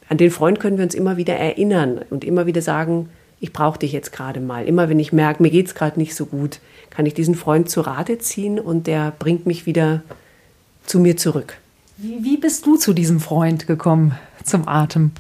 An 0.08 0.18
den 0.18 0.30
Freund 0.30 0.60
können 0.60 0.78
wir 0.78 0.84
uns 0.84 0.94
immer 0.94 1.18
wieder 1.18 1.36
erinnern 1.36 2.02
und 2.12 2.24
immer 2.24 2.46
wieder 2.46 2.62
sagen, 2.62 3.10
ich 3.44 3.52
brauche 3.52 3.78
dich 3.78 3.92
jetzt 3.92 4.14
gerade 4.14 4.40
mal. 4.40 4.66
Immer 4.66 4.88
wenn 4.88 5.00
ich 5.00 5.12
merke, 5.12 5.44
mir 5.44 5.50
geht 5.50 5.68
es 5.68 5.76
gerade 5.76 6.00
nicht 6.00 6.16
so 6.16 6.28
gut, 6.28 6.62
kann 6.90 7.06
ich 7.06 7.14
diesen 7.14 7.36
Freund 7.36 7.70
zu 7.70 7.82
Rate 7.82 8.18
ziehen 8.18 8.58
und 8.58 8.88
der 8.88 9.12
bringt 9.20 9.46
mich 9.46 9.66
wieder 9.66 10.02
zu 10.86 10.98
mir 10.98 11.18
zurück. 11.18 11.58
Wie, 11.98 12.24
wie 12.24 12.38
bist 12.38 12.66
du 12.66 12.78
zu 12.78 12.94
diesem 12.94 13.20
Freund 13.20 13.68
gekommen, 13.68 14.18
zum 14.46 14.66
Atem? 14.70 15.12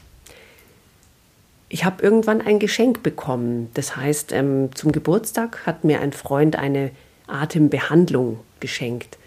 Ich 1.68 1.84
habe 1.84 2.02
irgendwann 2.02 2.40
ein 2.40 2.60
Geschenk 2.60 3.04
bekommen. 3.04 3.70
Das 3.74 3.98
heißt, 3.98 4.32
ähm, 4.32 4.70
zum 4.74 4.94
Geburtstag 4.94 5.66
hat 5.66 5.84
mir 5.84 6.00
ein 6.00 6.14
Freund 6.14 6.56
eine 6.56 6.92
Atembehandlung 7.28 8.40
geschenkt. 8.62 9.18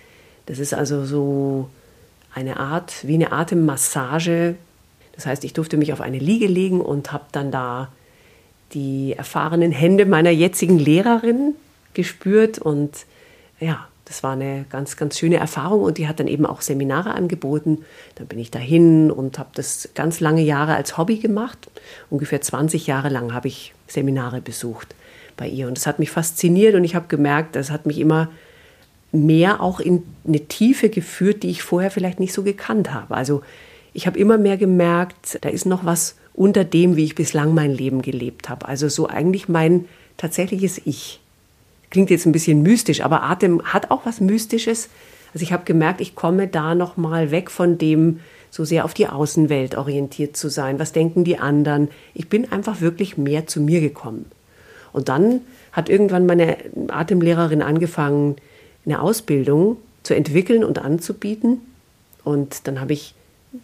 Das 0.47 0.59
ist 0.59 0.73
also 0.73 1.05
so 1.05 1.69
eine 2.35 2.57
Art, 2.57 3.07
wie 3.07 3.15
eine 3.17 3.33
Atemmassage. 3.33 4.55
Das 5.13 5.27
heißt, 5.27 5.45
ich 5.45 5.53
durfte 5.53 5.77
mich 5.77 5.93
auf 5.93 6.01
eine 6.01 6.19
Liege 6.19 6.47
legen 6.47 6.81
und 6.81 7.13
habe 7.13 7.27
dann 7.33 7.51
da 7.51 7.89
die 8.72 9.14
erfahrenen 9.16 9.72
Hände 9.72 10.07
meiner 10.07 10.31
jetzigen 10.31 10.79
Lehrerin 10.79 11.55
gespürt 11.94 12.59
und 12.59 13.07
ja, 13.61 13.88
das 14.07 14.22
war 14.22 14.33
eine 14.33 14.64
ganz, 14.70 14.96
ganz 14.96 15.18
schöne 15.18 15.37
Erfahrung 15.37 15.83
und 15.83 15.98
die 15.98 16.07
hat 16.07 16.20
dann 16.20 16.29
eben 16.29 16.46
auch 16.46 16.61
Seminare 16.61 17.14
angeboten. 17.14 17.85
Dann 18.14 18.29
bin 18.29 18.38
ich 18.38 18.52
dahin 18.52 19.11
und 19.11 19.38
habe 19.38 19.50
das 19.55 19.88
ganz 19.94 20.20
lange 20.20 20.42
Jahre 20.42 20.76
als 20.76 20.96
Hobby 20.96 21.18
gemacht. 21.18 21.59
Ungefähr 22.09 22.40
20 22.40 22.87
Jahre 22.87 23.09
lang 23.09 23.35
habe 23.35 23.48
ich 23.48 23.74
Seminare 23.88 24.40
besucht 24.40 24.94
bei 25.37 25.48
ihr 25.48 25.66
und 25.66 25.76
das 25.76 25.87
hat 25.87 25.98
mich 25.98 26.11
fasziniert 26.11 26.76
und 26.76 26.85
ich 26.85 26.94
habe 26.94 27.09
gemerkt, 27.09 27.57
das 27.57 27.70
hat 27.70 27.85
mich 27.85 27.98
immer 27.98 28.29
mehr 29.11 29.61
auch 29.61 29.81
in 29.81 30.05
eine 30.26 30.40
Tiefe 30.40 30.88
geführt, 30.88 31.42
die 31.42 31.50
ich 31.50 31.62
vorher 31.62 31.90
vielleicht 31.90 32.20
nicht 32.20 32.33
so 32.33 32.42
gekannt 32.42 32.92
habe. 32.92 33.14
Also 33.14 33.42
ich 33.92 34.07
habe 34.07 34.18
immer 34.18 34.38
mehr 34.38 34.57
gemerkt, 34.57 35.38
da 35.40 35.48
ist 35.48 35.66
noch 35.66 35.85
was 35.85 36.16
unter 36.37 36.64
dem, 36.64 36.96
wie 36.96 37.05
ich 37.05 37.14
bislang 37.14 37.55
mein 37.55 37.72
Leben 37.72 38.03
gelebt 38.03 38.49
habe. 38.49 38.68
Also 38.68 38.88
so 38.88 39.09
eigentlich 39.09 39.49
mein 39.49 39.87
tatsächliches 40.16 40.81
Ich. 40.85 41.20
Klingt 41.90 42.11
jetzt 42.11 42.27
ein 42.27 42.33
bisschen 42.33 42.62
mystisch, 42.62 43.01
aber 43.01 43.22
Atem 43.22 43.62
hat 43.64 43.90
auch 43.90 44.05
was 44.07 44.20
Mystisches. 44.20 44.88
Also 45.33 45.42
ich 45.42 45.53
habe 45.53 45.64
gemerkt, 45.64 46.01
ich 46.01 46.14
komme 46.14 46.46
da 46.46 46.75
noch 46.75 46.96
mal 46.96 47.31
weg 47.31 47.51
von 47.51 47.79
dem, 47.79 48.20
so 48.51 48.64
sehr 48.64 48.85
auf 48.85 48.94
die 48.94 49.09
Außenwelt 49.09 49.77
orientiert 49.77 50.37
zu 50.37 50.49
sein. 50.49 50.79
Was 50.79 50.92
denken 50.92 51.25
die 51.25 51.38
anderen? 51.38 51.88
Ich 52.14 52.29
bin 52.29 52.51
einfach 52.53 52.81
wirklich 52.81 53.16
mehr 53.16 53.46
zu 53.46 53.61
mir 53.61 53.81
gekommen. 53.81 54.27
Und 54.92 55.09
dann 55.09 55.40
hat 55.72 55.88
irgendwann 55.88 56.27
meine 56.27 56.57
Atemlehrerin 56.88 57.61
angefangen, 57.61 58.37
eine 58.87 59.03
Ausbildung 59.03 59.77
zu 60.03 60.14
entwickeln 60.14 60.64
und 60.64 60.79
anzubieten. 60.79 61.61
Und 62.25 62.66
dann 62.66 62.81
habe 62.81 62.94
ich, 62.94 63.14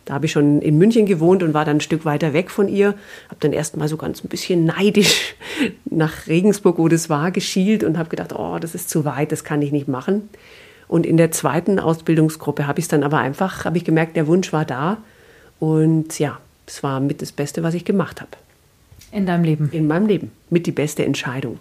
da 0.05 0.15
habe 0.15 0.27
ich 0.27 0.33
schon 0.33 0.61
in 0.61 0.79
München 0.79 1.07
gewohnt 1.07 1.43
und 1.43 1.55
war 1.55 1.65
dann 1.65 1.79
ein 1.79 1.81
Stück 1.81 2.05
weiter 2.05 2.33
weg 2.33 2.51
von 2.51 2.69
ihr. 2.69 2.89
Habe 3.29 3.41
dann 3.41 3.53
erst 3.53 3.77
mal 3.77 3.89
so 3.89 3.97
ganz 3.97 4.23
ein 4.25 4.29
bisschen 4.29 4.65
neidisch 4.65 5.35
nach 5.85 6.27
Regensburg, 6.27 6.79
wo 6.79 6.89
das 6.89 7.09
war, 7.11 7.31
geschielt 7.31 7.85
und 7.85 7.99
habe 7.99 8.09
gedacht, 8.09 8.33
oh, 8.35 8.59
das 8.61 8.75
ist 8.75 8.91
zu 8.91 9.05
weit, 9.05 9.33
das 9.33 9.45
kann 9.45 9.63
ich 9.63 9.73
nicht 9.73 9.89
machen. 9.89 10.29
Und 10.89 11.07
in 11.07 11.17
der 11.17 11.31
zweiten 11.31 11.79
Ausbildungsgruppe 11.79 12.67
habe 12.67 12.79
ich 12.79 12.85
es 12.85 12.89
dann 12.89 13.03
aber 13.03 13.19
einfach, 13.19 13.65
habe 13.65 13.79
ich 13.79 13.85
gemerkt, 13.85 14.17
der 14.17 14.27
Wunsch 14.27 14.53
war 14.53 14.65
da. 14.65 14.99
Und 15.59 16.19
ja, 16.19 16.39
es 16.67 16.83
war 16.83 17.01
mit 17.01 17.23
das 17.23 17.33
Beste, 17.33 17.63
was 17.63 17.75
ich 17.75 17.85
gemacht 17.85 18.21
habe. 18.21 18.31
In 19.11 19.27
deinem 19.27 19.45
Leben? 19.45 19.71
In 19.73 19.87
meinem 19.87 20.07
Leben. 20.07 20.33
Mit 20.51 20.67
die 20.67 20.73
beste 20.73 21.05
Entscheidung. 21.05 21.59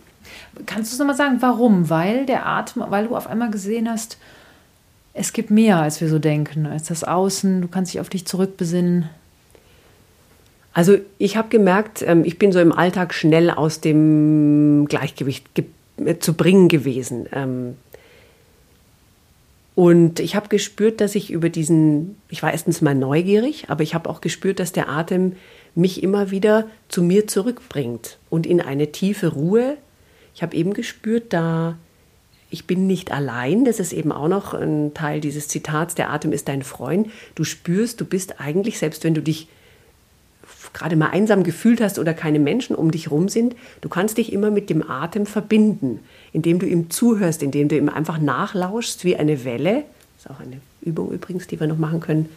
Kannst 0.66 0.92
du 0.92 0.96
es 0.96 1.00
nochmal 1.00 1.16
sagen, 1.16 1.38
warum? 1.42 1.90
Weil 1.90 2.26
der 2.26 2.46
Atem, 2.46 2.84
weil 2.90 3.08
du 3.08 3.16
auf 3.16 3.28
einmal 3.28 3.52
gesehen 3.52 3.90
hast, 3.90 4.18
es 5.14 5.34
gibt 5.34 5.52
mehr, 5.52 5.80
als 5.80 6.02
wir 6.02 6.08
so 6.08 6.20
denken, 6.20 6.66
als 6.66 6.86
das 6.86 7.04
Außen, 7.04 7.62
du 7.62 7.68
kannst 7.68 7.94
dich 7.94 8.00
auf 8.00 8.10
dich 8.10 8.26
zurückbesinnen. 8.26 9.10
Also 10.74 10.98
ich 11.18 11.36
habe 11.36 11.50
gemerkt, 11.50 12.02
ähm, 12.02 12.24
ich 12.24 12.40
bin 12.40 12.52
so 12.52 12.60
im 12.60 12.72
Alltag 12.72 13.14
schnell 13.14 13.50
aus 13.50 13.82
dem 13.82 14.86
Gleichgewicht 14.88 15.46
äh, 15.98 16.18
zu 16.20 16.34
bringen 16.34 16.70
gewesen. 16.70 17.28
Ähm, 17.34 17.76
und 19.76 20.20
ich 20.20 20.36
habe 20.36 20.48
gespürt, 20.48 21.02
dass 21.02 21.16
ich 21.16 21.32
über 21.32 21.50
diesen, 21.50 22.18
ich 22.30 22.44
war 22.44 22.52
erstens 22.52 22.82
mal 22.82 22.96
neugierig, 22.96 23.66
aber 23.70 23.84
ich 23.84 23.94
habe 23.94 24.10
auch 24.10 24.22
gespürt, 24.22 24.60
dass 24.60 24.72
der 24.72 24.90
Atem 24.90 25.34
mich 25.76 26.04
immer 26.04 26.32
wieder 26.32 26.68
zu 26.90 27.02
mir 27.02 27.28
zurückbringt 27.28 28.18
und 28.30 28.46
in 28.46 28.62
eine 28.62 28.92
tiefe 28.92 29.28
Ruhe. 29.28 29.78
Ich 30.36 30.42
habe 30.44 30.56
eben 30.56 30.74
gespürt, 30.74 31.34
da 31.34 31.78
ich 32.52 32.68
bin 32.68 32.86
nicht 32.86 33.12
allein, 33.12 33.64
das 33.64 33.80
ist 33.80 33.94
eben 33.94 34.12
auch 34.12 34.28
noch 34.28 34.54
ein 34.54 34.94
Teil 34.94 35.22
dieses 35.22 35.48
Zitats, 35.48 35.96
der 35.96 36.12
Atem 36.12 36.34
ist 36.34 36.50
dein 36.50 36.64
Freund. 36.64 37.10
Du 37.34 37.46
spürst, 37.46 38.02
du 38.02 38.06
bist 38.06 38.42
eigentlich, 38.42 38.78
selbst 38.78 39.06
wenn 39.06 39.14
du 39.14 39.22
dich 39.22 39.48
gerade 40.74 40.98
mal 40.98 41.10
einsam 41.10 41.44
gefühlt 41.44 41.82
hast 41.82 41.98
oder 41.98 42.14
keine 42.14 42.40
Menschen 42.40 42.76
um 42.76 42.92
dich 42.92 43.10
rum 43.10 43.30
sind, 43.30 43.56
du 43.80 43.88
kannst 43.88 44.18
dich 44.18 44.34
immer 44.34 44.52
mit 44.52 44.70
dem 44.70 44.88
Atem 44.90 45.26
verbinden, 45.26 46.02
indem 46.34 46.60
du 46.60 46.66
ihm 46.66 46.90
zuhörst, 46.90 47.42
indem 47.42 47.70
du 47.70 47.78
ihm 47.78 47.88
einfach 47.88 48.20
nachlauschst 48.20 49.06
wie 49.06 49.16
eine 49.16 49.46
Welle. 49.46 49.84
Das 50.18 50.26
ist 50.26 50.32
auch 50.32 50.40
eine 50.42 50.60
Übung 50.82 51.10
übrigens, 51.12 51.48
die 51.48 51.60
wir 51.60 51.68
noch 51.68 51.78
machen 51.78 52.02
können. 52.02 52.30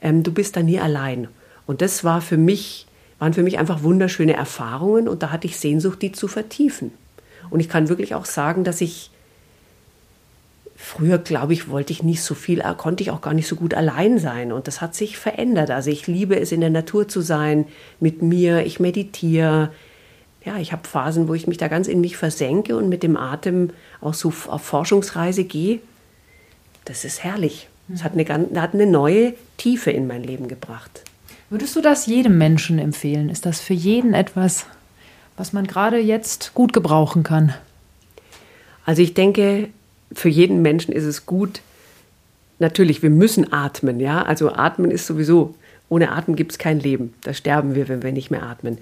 Ähm, 0.00 0.22
du 0.22 0.32
bist 0.32 0.56
da 0.56 0.62
nie 0.62 0.78
allein. 0.78 1.26
Und 1.66 1.82
das 1.82 2.04
war 2.04 2.20
für 2.20 2.36
mich, 2.36 2.86
waren 3.18 3.34
für 3.34 3.42
mich 3.42 3.58
einfach 3.58 3.82
wunderschöne 3.82 4.34
Erfahrungen 4.34 5.08
und 5.08 5.24
da 5.24 5.32
hatte 5.32 5.48
ich 5.48 5.58
Sehnsucht, 5.58 6.00
die 6.00 6.12
zu 6.12 6.28
vertiefen. 6.28 6.92
Und 7.50 7.58
ich 7.58 7.68
kann 7.68 7.88
wirklich 7.88 8.14
auch 8.14 8.24
sagen, 8.24 8.62
dass 8.62 8.80
ich 8.80 9.10
früher, 10.76 11.18
glaube 11.18 11.54
ich, 11.54 11.68
wollte 11.68 11.92
ich 11.92 12.02
nicht 12.02 12.22
so 12.22 12.34
viel, 12.34 12.60
äh, 12.60 12.74
konnte 12.76 13.02
ich 13.02 13.10
auch 13.10 13.20
gar 13.20 13.34
nicht 13.34 13.48
so 13.48 13.56
gut 13.56 13.74
allein 13.74 14.18
sein. 14.18 14.52
Und 14.52 14.68
das 14.68 14.80
hat 14.80 14.94
sich 14.94 15.16
verändert. 15.16 15.70
Also 15.70 15.90
ich 15.90 16.06
liebe 16.06 16.38
es, 16.38 16.52
in 16.52 16.60
der 16.60 16.70
Natur 16.70 17.08
zu 17.08 17.20
sein, 17.20 17.66
mit 17.98 18.22
mir. 18.22 18.64
Ich 18.66 18.78
meditiere. 18.78 19.72
Ja, 20.44 20.58
ich 20.58 20.72
habe 20.72 20.86
Phasen, 20.86 21.28
wo 21.28 21.34
ich 21.34 21.46
mich 21.46 21.56
da 21.56 21.68
ganz 21.68 21.88
in 21.88 22.00
mich 22.00 22.16
versenke 22.16 22.76
und 22.76 22.88
mit 22.88 23.02
dem 23.02 23.16
Atem 23.16 23.70
auch 24.00 24.14
so 24.14 24.28
auf 24.28 24.62
Forschungsreise 24.62 25.44
gehe. 25.44 25.80
Das 26.84 27.04
ist 27.04 27.24
herrlich. 27.24 27.68
Es 27.92 28.04
hat 28.04 28.12
eine, 28.12 28.60
hat 28.60 28.74
eine 28.74 28.86
neue 28.86 29.34
Tiefe 29.56 29.90
in 29.90 30.06
mein 30.06 30.22
Leben 30.22 30.48
gebracht. 30.48 31.02
Würdest 31.50 31.74
du 31.76 31.80
das 31.80 32.06
jedem 32.06 32.38
Menschen 32.38 32.78
empfehlen? 32.78 33.28
Ist 33.28 33.46
das 33.46 33.60
für 33.60 33.74
jeden 33.74 34.14
etwas, 34.14 34.66
was 35.36 35.52
man 35.52 35.66
gerade 35.66 35.98
jetzt 35.98 36.52
gut 36.54 36.72
gebrauchen 36.72 37.22
kann? 37.22 37.54
Also 38.84 39.02
ich 39.02 39.14
denke, 39.14 39.68
für 40.12 40.28
jeden 40.28 40.62
Menschen 40.62 40.92
ist 40.92 41.04
es 41.04 41.26
gut. 41.26 41.60
Natürlich, 42.58 43.02
wir 43.02 43.10
müssen 43.10 43.52
atmen, 43.52 44.00
ja. 44.00 44.22
Also 44.22 44.52
atmen 44.52 44.90
ist 44.90 45.06
sowieso, 45.06 45.54
ohne 45.88 46.12
Atmen 46.12 46.36
gibt 46.36 46.52
es 46.52 46.58
kein 46.58 46.80
Leben. 46.80 47.14
Da 47.22 47.34
sterben 47.34 47.74
wir, 47.74 47.88
wenn 47.88 48.02
wir 48.02 48.12
nicht 48.12 48.30
mehr 48.30 48.42
atmen. 48.42 48.78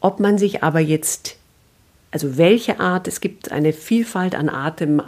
Ob 0.00 0.20
man 0.20 0.38
sich 0.38 0.62
aber 0.62 0.80
jetzt, 0.80 1.36
also 2.10 2.36
welche 2.36 2.80
Art, 2.80 3.08
es 3.08 3.20
gibt 3.20 3.50
eine 3.50 3.72
Vielfalt 3.72 4.34
an 4.34 4.48
Atem, 4.48 5.02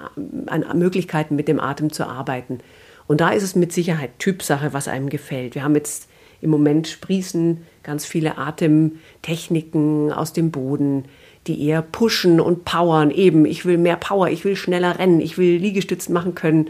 an 0.46 0.78
Möglichkeiten 0.78 1.36
mit 1.36 1.46
dem 1.46 1.60
Atem 1.60 1.92
zu 1.92 2.06
arbeiten. 2.06 2.60
Und 3.06 3.20
da 3.20 3.30
ist 3.30 3.42
es 3.42 3.54
mit 3.54 3.72
Sicherheit 3.72 4.18
Typsache, 4.18 4.72
was 4.72 4.88
einem 4.88 5.08
gefällt. 5.08 5.54
Wir 5.54 5.62
haben 5.62 5.74
jetzt 5.74 6.08
im 6.40 6.50
Moment 6.50 6.88
sprießen 6.88 7.58
ganz 7.82 8.06
viele 8.06 8.38
Atemtechniken 8.38 10.12
aus 10.12 10.32
dem 10.32 10.50
Boden 10.50 11.04
die 11.50 11.66
eher 11.66 11.82
pushen 11.82 12.40
und 12.40 12.64
powern. 12.64 13.10
Eben, 13.10 13.44
ich 13.44 13.64
will 13.64 13.76
mehr 13.76 13.96
Power, 13.96 14.28
ich 14.28 14.44
will 14.44 14.54
schneller 14.54 14.98
rennen, 14.98 15.20
ich 15.20 15.36
will 15.36 15.56
Liegestützen 15.56 16.14
machen 16.14 16.36
können. 16.36 16.68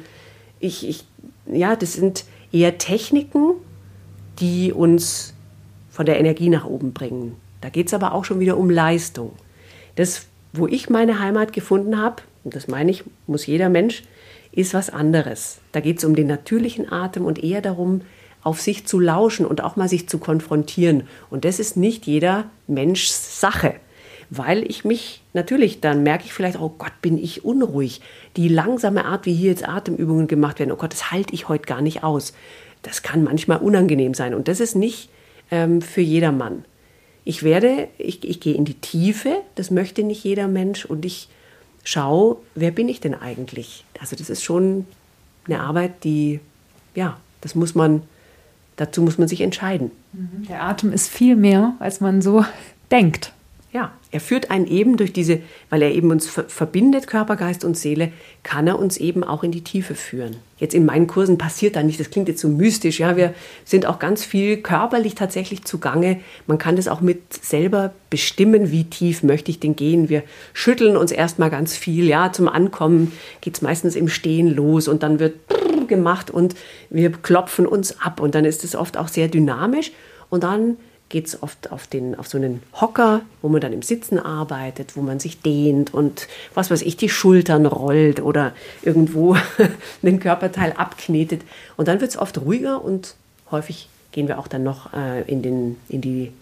Ich, 0.59 0.89
ich, 0.89 1.05
ja, 1.47 1.77
das 1.77 1.93
sind 1.93 2.25
eher 2.51 2.79
Techniken, 2.79 3.53
die 4.39 4.73
uns 4.73 5.35
von 5.91 6.07
der 6.07 6.19
Energie 6.19 6.49
nach 6.49 6.65
oben 6.65 6.95
bringen. 6.95 7.37
Da 7.61 7.69
geht 7.69 7.89
es 7.89 7.95
aber 7.95 8.15
auch 8.15 8.25
schon 8.25 8.41
wieder 8.41 8.57
um 8.57 8.71
Leistung. 8.71 9.33
Das, 9.97 10.27
wo 10.55 10.67
ich 10.67 10.89
meine 10.89 11.21
Heimat 11.21 11.53
gefunden 11.53 11.99
habe, 11.99 12.23
und 12.43 12.55
das 12.55 12.67
meine 12.67 12.91
ich, 12.91 13.05
muss 13.27 13.47
jeder 13.47 13.69
Mensch, 13.69 14.03
ist 14.53 14.73
was 14.73 14.89
anderes. 14.89 15.59
Da 15.73 15.81
geht 15.81 15.99
es 15.99 16.05
um 16.05 16.17
den 16.17 16.27
natürlichen 16.27 16.91
Atem 16.91 17.27
und 17.27 17.45
eher 17.45 17.61
darum, 17.61 18.01
auf 18.43 18.63
sich 18.63 18.87
zu 18.87 18.99
lauschen 18.99 19.45
und 19.45 19.63
auch 19.63 19.77
mal 19.77 19.91
sich 19.91 20.09
zu 20.09 20.17
konfrontieren. 20.17 21.03
Und 21.29 21.45
das 21.45 21.61
ist 21.61 21.77
nicht 21.77 22.07
jeder 22.07 22.49
Menschs 22.67 23.39
Sache 23.39 23.75
weil 24.31 24.69
ich 24.71 24.85
mich 24.85 25.23
natürlich, 25.33 25.81
dann 25.81 26.05
merke 26.05 26.25
ich 26.25 26.33
vielleicht, 26.33 26.59
oh 26.59 26.73
Gott, 26.79 26.93
bin 27.03 27.19
ich 27.19 27.45
unruhig. 27.45 28.01
Die 28.37 28.49
langsame 28.49 29.05
Art, 29.05 29.27
wie 29.27 29.35
hier 29.35 29.51
jetzt 29.51 29.69
Atemübungen 29.69 30.29
gemacht 30.29 30.61
werden, 30.61 30.71
oh 30.71 30.77
Gott, 30.77 30.93
das 30.93 31.11
halte 31.11 31.35
ich 31.35 31.49
heute 31.49 31.67
gar 31.67 31.83
nicht 31.83 32.05
aus. 32.05 32.33
Das 32.83 33.03
kann 33.03 33.25
manchmal 33.25 33.59
unangenehm 33.59 34.15
sein 34.15 34.33
und 34.33 34.49
das 34.49 34.61
ist 34.61 34.77
nicht 34.77 35.11
ähm, 35.51 35.83
für 35.83 36.01
jedermann. 36.01 36.65
Ich 37.25 37.43
werde, 37.43 37.89
ich, 37.99 38.25
ich 38.25 38.41
gehe 38.41 38.55
in 38.55 38.65
die 38.65 38.75
Tiefe, 38.75 39.43
das 39.57 39.71
möchte 39.71 40.03
nicht 40.05 40.25
jeder 40.25 40.49
Mensch 40.49 40.85
und 40.85 41.05
ich 41.05 41.29
schaue, 41.83 42.37
wer 42.55 42.71
bin 42.71 42.89
ich 42.89 43.01
denn 43.01 43.15
eigentlich? 43.15 43.85
Also 44.01 44.17
das 44.17 44.31
ist 44.31 44.45
schon 44.45 44.87
eine 45.47 45.61
Arbeit, 45.61 46.05
die, 46.05 46.41
ja, 46.95 47.19
das 47.41 47.55
muss 47.55 47.75
man, 47.75 48.03
dazu 48.77 49.03
muss 49.03 49.19
man 49.19 49.29
sich 49.29 49.41
entscheiden. 49.41 49.91
Mhm. 50.13 50.47
Der 50.49 50.63
Atem 50.63 50.93
ist 50.93 51.09
viel 51.09 51.37
mehr, 51.37 51.75
als 51.81 52.01
man 52.01 52.23
so 52.23 52.45
denkt. 52.91 53.33
Ja, 53.73 53.93
er 54.11 54.19
führt 54.19 54.51
einen 54.51 54.67
eben 54.67 54.97
durch 54.97 55.13
diese, 55.13 55.39
weil 55.69 55.83
er 55.83 55.93
eben 55.93 56.11
uns 56.11 56.27
verbindet, 56.27 57.07
Körper, 57.07 57.37
Geist 57.37 57.65
und 57.65 57.77
Seele, 57.77 58.11
kann 58.43 58.67
er 58.67 58.81
uns 58.81 58.97
eben 58.97 59.23
auch 59.23 59.45
in 59.45 59.53
die 59.53 59.63
Tiefe 59.63 59.95
führen. 59.95 60.37
Jetzt 60.59 60.75
in 60.75 60.85
meinen 60.85 61.07
Kursen 61.07 61.39
passiert 61.39 61.77
da 61.77 61.83
nicht, 61.85 62.01
das 62.01 62.11
klingt 62.11 62.27
jetzt 62.27 62.41
so 62.41 62.49
mystisch, 62.49 62.99
ja, 62.99 63.17
wir 63.17 63.33
sind 63.65 63.87
auch 63.87 64.01
ganz 64.01 64.25
viel 64.25 64.57
körperlich 64.57 65.15
tatsächlich 65.15 65.65
zugange. 65.65 66.19
Man 66.49 66.59
kann 66.59 66.75
das 66.75 66.89
auch 66.89 67.01
mit 67.01 67.33
selber 67.33 67.93
bestimmen, 68.11 68.73
wie 68.73 68.91
tief 68.91 69.23
möchte 69.23 69.53
ich 69.53 69.61
denn 69.61 69.77
gehen. 69.77 70.09
Wir 70.09 70.25
schütteln 70.53 70.97
uns 70.97 71.13
erstmal 71.13 71.51
ganz 71.51 71.77
viel, 71.77 72.07
ja, 72.07 72.33
zum 72.33 72.49
Ankommen 72.49 73.13
geht 73.41 73.55
es 73.55 73.63
meistens 73.63 73.95
im 73.95 74.09
Stehen 74.09 74.49
los 74.49 74.89
und 74.89 75.05
dann 75.05 75.21
wird 75.21 75.37
gemacht 75.87 76.31
und 76.31 76.57
wir 76.89 77.13
klopfen 77.13 77.67
uns 77.67 78.01
ab 78.01 78.21
und 78.21 78.35
dann 78.35 78.45
ist 78.45 78.65
es 78.65 78.75
oft 78.75 78.97
auch 78.97 79.09
sehr 79.09 79.29
dynamisch 79.29 79.93
und 80.29 80.43
dann 80.43 80.77
geht 81.11 81.27
es 81.27 81.43
oft 81.43 81.71
auf, 81.73 81.87
den, 81.89 82.19
auf 82.19 82.29
so 82.29 82.39
einen 82.39 82.63
Hocker, 82.81 83.21
wo 83.43 83.49
man 83.49 83.61
dann 83.61 83.73
im 83.73 83.83
Sitzen 83.83 84.19
arbeitet, 84.19 84.97
wo 84.97 85.03
man 85.03 85.21
sich 85.21 85.43
dehnt 85.43 85.93
und 85.93 86.29
was 86.55 86.71
weiß 86.71 86.83
ich, 86.83 86.97
die 86.97 87.09
Schultern 87.09 87.67
rollt 87.67 88.21
oder 88.21 88.53
irgendwo 88.81 89.37
den 90.03 90.21
Körperteil 90.21 90.73
abknetet. 90.73 91.43
Und 91.77 91.89
dann 91.89 92.01
wird 92.01 92.13
es 92.13 92.17
oft 92.17 92.41
ruhiger 92.41 92.83
und 92.83 93.17
häufig 93.51 93.89
gehen 94.13 94.29
wir 94.29 94.39
auch 94.39 94.47
dann 94.47 94.63
noch 94.63 94.95
äh, 94.95 95.23
in, 95.23 95.43
den, 95.43 95.77
in 95.89 96.01
die 96.01 96.33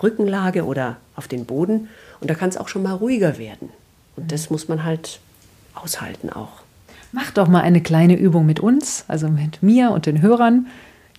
Rückenlage 0.00 0.64
oder 0.64 0.96
auf 1.16 1.26
den 1.26 1.44
Boden. 1.44 1.88
Und 2.20 2.30
da 2.30 2.34
kann 2.34 2.48
es 2.48 2.56
auch 2.56 2.68
schon 2.68 2.84
mal 2.84 2.94
ruhiger 2.94 3.38
werden. 3.38 3.70
Und 4.16 4.30
das 4.30 4.50
muss 4.50 4.68
man 4.68 4.84
halt 4.84 5.18
aushalten 5.74 6.30
auch. 6.30 6.62
Mach 7.10 7.32
doch 7.32 7.48
mal 7.48 7.62
eine 7.62 7.82
kleine 7.82 8.16
Übung 8.16 8.46
mit 8.46 8.60
uns, 8.60 9.04
also 9.08 9.28
mit 9.28 9.62
mir 9.64 9.90
und 9.90 10.06
den 10.06 10.22
Hörern. 10.22 10.68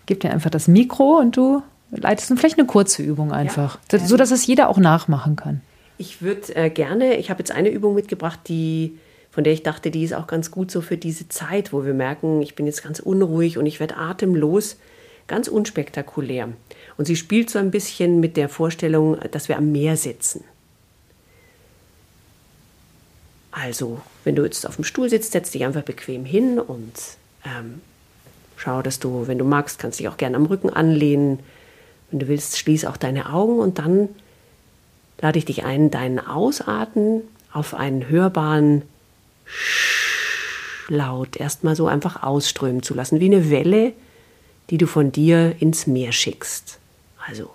Gib 0.05 0.21
dir 0.21 0.31
einfach 0.31 0.49
das 0.49 0.69
Mikro 0.69 1.19
und 1.19 1.35
du 1.35 1.61
leitest 1.95 2.29
du 2.29 2.35
vielleicht 2.35 2.57
eine 2.57 2.67
kurze 2.67 3.03
Übung 3.03 3.31
einfach, 3.31 3.79
ja, 3.91 3.99
so 3.99 4.17
dass 4.17 4.31
es 4.31 4.45
jeder 4.45 4.69
auch 4.69 4.77
nachmachen 4.77 5.35
kann. 5.35 5.61
Ich 5.97 6.21
würde 6.21 6.55
äh, 6.55 6.69
gerne, 6.69 7.17
ich 7.17 7.29
habe 7.29 7.39
jetzt 7.39 7.51
eine 7.51 7.69
Übung 7.69 7.95
mitgebracht, 7.95 8.39
die 8.47 8.97
von 9.33 9.43
der 9.43 9.53
ich 9.53 9.63
dachte, 9.63 9.89
die 9.89 10.03
ist 10.03 10.13
auch 10.13 10.27
ganz 10.27 10.51
gut 10.51 10.69
so 10.69 10.81
für 10.81 10.95
diese 10.95 11.27
Zeit, 11.27 11.73
wo 11.73 11.85
wir 11.85 11.95
merken, 11.95 12.43
ich 12.43 12.53
bin 12.53 12.67
jetzt 12.67 12.83
ganz 12.83 12.99
unruhig 12.99 13.57
und 13.57 13.65
ich 13.65 13.79
werde 13.79 13.97
atemlos, 13.97 14.77
ganz 15.25 15.47
unspektakulär. 15.47 16.49
Und 16.97 17.05
sie 17.05 17.15
spielt 17.15 17.49
so 17.49 17.57
ein 17.57 17.71
bisschen 17.71 18.19
mit 18.19 18.37
der 18.37 18.47
Vorstellung, 18.47 19.17
dass 19.31 19.49
wir 19.49 19.57
am 19.57 19.71
Meer 19.71 19.97
sitzen. 19.97 20.43
Also, 23.49 24.01
wenn 24.23 24.35
du 24.35 24.43
jetzt 24.43 24.67
auf 24.67 24.75
dem 24.75 24.83
Stuhl 24.83 25.09
sitzt, 25.09 25.31
setz 25.31 25.49
dich 25.49 25.65
einfach 25.65 25.81
bequem 25.81 26.25
hin 26.25 26.59
und 26.59 26.93
ähm, 27.43 27.81
schau, 28.55 28.83
dass 28.83 28.99
du, 28.99 29.25
wenn 29.25 29.39
du 29.39 29.45
magst, 29.45 29.79
kannst 29.79 29.99
dich 29.99 30.07
auch 30.09 30.17
gerne 30.17 30.35
am 30.35 30.45
Rücken 30.45 30.69
anlehnen, 30.69 31.39
wenn 32.13 32.19
du 32.19 32.27
willst, 32.27 32.59
schließ 32.59 32.85
auch 32.85 32.95
deine 32.95 33.33
Augen 33.33 33.57
und 33.57 33.79
dann 33.79 34.07
lade 35.19 35.39
ich 35.39 35.45
dich 35.45 35.65
ein, 35.65 35.89
deinen 35.89 36.19
Ausatmen 36.19 37.23
auf 37.51 37.73
einen 37.73 38.07
hörbaren 38.07 38.83
Laut 40.89 41.37
erstmal 41.37 41.75
so 41.75 41.87
einfach 41.87 42.21
ausströmen 42.21 42.83
zu 42.83 42.93
lassen, 42.93 43.19
wie 43.19 43.25
eine 43.25 43.49
Welle, 43.49 43.93
die 44.69 44.77
du 44.77 44.85
von 44.85 45.11
dir 45.11 45.55
ins 45.59 45.87
Meer 45.87 46.11
schickst. 46.11 46.77
Also. 47.27 47.49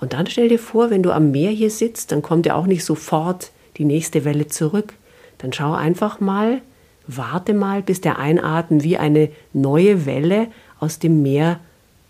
Und 0.00 0.14
dann 0.14 0.26
stell 0.26 0.48
dir 0.48 0.58
vor, 0.58 0.88
wenn 0.88 1.02
du 1.02 1.12
am 1.12 1.32
Meer 1.32 1.50
hier 1.50 1.70
sitzt, 1.70 2.12
dann 2.12 2.22
kommt 2.22 2.46
ja 2.46 2.54
auch 2.54 2.66
nicht 2.66 2.84
sofort 2.84 3.50
die 3.76 3.84
nächste 3.84 4.24
Welle 4.24 4.46
zurück. 4.46 4.94
Dann 5.36 5.52
schau 5.52 5.74
einfach 5.74 6.18
mal, 6.20 6.62
warte 7.06 7.52
mal, 7.52 7.82
bis 7.82 8.00
der 8.00 8.18
Einatmen 8.18 8.82
wie 8.82 8.96
eine 8.96 9.28
neue 9.52 10.06
Welle 10.06 10.48
aus 10.84 10.98
dem 10.98 11.22
Meer 11.22 11.60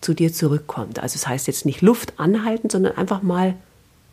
zu 0.01 0.15
dir 0.15 0.33
zurückkommt. 0.33 0.99
Also 0.99 1.15
es 1.15 1.23
das 1.23 1.29
heißt 1.29 1.47
jetzt 1.47 1.65
nicht 1.65 1.81
Luft 1.81 2.19
anhalten, 2.19 2.69
sondern 2.69 2.97
einfach 2.97 3.23
mal 3.23 3.55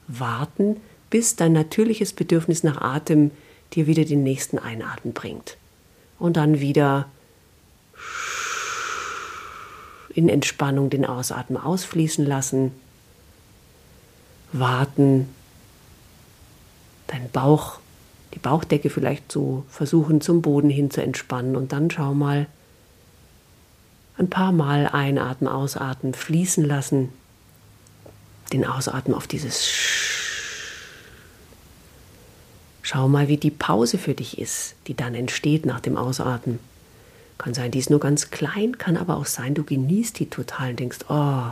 warten, 0.07 0.77
bis 1.09 1.35
dein 1.35 1.53
natürliches 1.53 2.13
Bedürfnis 2.13 2.63
nach 2.63 2.79
Atem 2.79 3.31
dir 3.73 3.87
wieder 3.87 4.05
den 4.05 4.23
nächsten 4.23 4.57
Einatmen 4.57 5.13
bringt. 5.13 5.57
Und 6.19 6.37
dann 6.37 6.59
wieder 6.59 7.07
in 10.13 10.29
Entspannung 10.29 10.89
den 10.89 11.05
Ausatmen 11.05 11.61
ausfließen 11.61 12.25
lassen. 12.25 12.71
Warten. 14.53 15.29
Dein 17.07 17.29
Bauch, 17.31 17.79
die 18.33 18.39
Bauchdecke 18.39 18.89
vielleicht 18.89 19.31
so 19.31 19.65
versuchen 19.69 20.21
zum 20.21 20.41
Boden 20.41 20.69
hin 20.69 20.91
zu 20.91 21.01
entspannen 21.01 21.55
und 21.55 21.73
dann 21.73 21.89
schau 21.91 22.13
mal, 22.13 22.47
ein 24.17 24.29
paar 24.29 24.51
Mal 24.51 24.87
einatmen, 24.87 25.49
ausatmen, 25.49 26.13
fließen 26.13 26.65
lassen. 26.65 27.09
Den 28.53 28.65
Ausatmen 28.65 29.15
auf 29.15 29.27
dieses 29.27 29.65
Sch. 29.65 30.11
Schau 32.81 33.07
mal, 33.07 33.27
wie 33.27 33.37
die 33.37 33.51
Pause 33.51 33.97
für 33.97 34.13
dich 34.13 34.37
ist, 34.37 34.75
die 34.87 34.95
dann 34.95 35.15
entsteht 35.15 35.65
nach 35.65 35.79
dem 35.79 35.95
Ausatmen. 35.95 36.59
Kann 37.37 37.53
sein, 37.53 37.71
die 37.71 37.79
ist 37.79 37.89
nur 37.89 38.01
ganz 38.01 38.31
klein, 38.31 38.77
kann 38.77 38.97
aber 38.97 39.15
auch 39.17 39.25
sein, 39.25 39.53
du 39.53 39.63
genießt 39.63 40.19
die 40.19 40.29
total 40.29 40.71
und 40.71 40.79
denkst, 40.79 40.99
oh. 41.07 41.43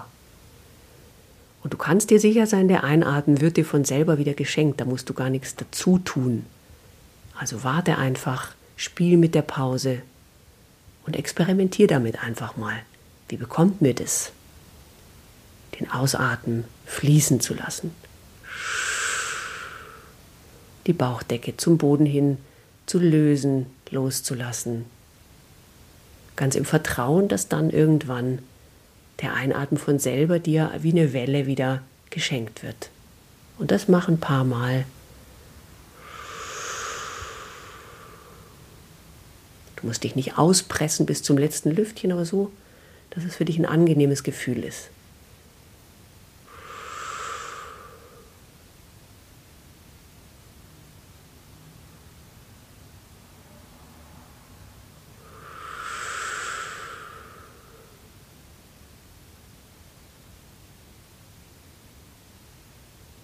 Und 1.63 1.73
du 1.73 1.77
kannst 1.77 2.09
dir 2.09 2.19
sicher 2.19 2.45
sein, 2.45 2.67
der 2.67 2.83
Einatmen 2.83 3.41
wird 3.41 3.57
dir 3.57 3.65
von 3.65 3.85
selber 3.85 4.17
wieder 4.17 4.33
geschenkt, 4.33 4.81
da 4.81 4.85
musst 4.85 5.09
du 5.09 5.13
gar 5.13 5.29
nichts 5.29 5.55
dazu 5.55 5.97
tun. 5.99 6.45
Also 7.37 7.63
warte 7.63 7.97
einfach, 7.97 8.51
spiel 8.75 9.17
mit 9.17 9.33
der 9.33 9.41
Pause 9.41 10.01
und 11.09 11.15
experimentier 11.15 11.87
damit 11.87 12.21
einfach 12.21 12.55
mal. 12.55 12.75
Wie 13.29 13.37
bekommt 13.37 13.81
mir 13.81 13.95
das? 13.95 14.31
Den 15.79 15.89
Ausatmen 15.89 16.65
fließen 16.85 17.39
zu 17.39 17.55
lassen. 17.55 17.95
Die 20.85 20.93
Bauchdecke 20.93 21.57
zum 21.57 21.79
Boden 21.79 22.05
hin 22.05 22.37
zu 22.85 22.99
lösen, 22.99 23.65
loszulassen. 23.89 24.85
Ganz 26.35 26.53
im 26.53 26.65
Vertrauen, 26.65 27.27
dass 27.27 27.47
dann 27.47 27.71
irgendwann 27.71 28.37
der 29.21 29.33
Einatmen 29.33 29.79
von 29.79 29.97
selber 29.97 30.37
dir 30.37 30.71
wie 30.79 30.91
eine 30.91 31.11
Welle 31.11 31.47
wieder 31.47 31.81
geschenkt 32.11 32.61
wird. 32.61 32.91
Und 33.57 33.71
das 33.71 33.87
mach 33.87 34.09
ein 34.09 34.19
paar 34.19 34.43
Mal 34.43 34.85
Du 39.79 39.87
musst 39.87 40.03
dich 40.03 40.15
nicht 40.15 40.37
auspressen 40.37 41.05
bis 41.05 41.23
zum 41.23 41.37
letzten 41.37 41.71
Lüftchen, 41.71 42.11
aber 42.11 42.25
so, 42.25 42.51
dass 43.11 43.23
es 43.23 43.35
für 43.35 43.45
dich 43.45 43.57
ein 43.57 43.65
angenehmes 43.65 44.23
Gefühl 44.23 44.63
ist. 44.63 44.89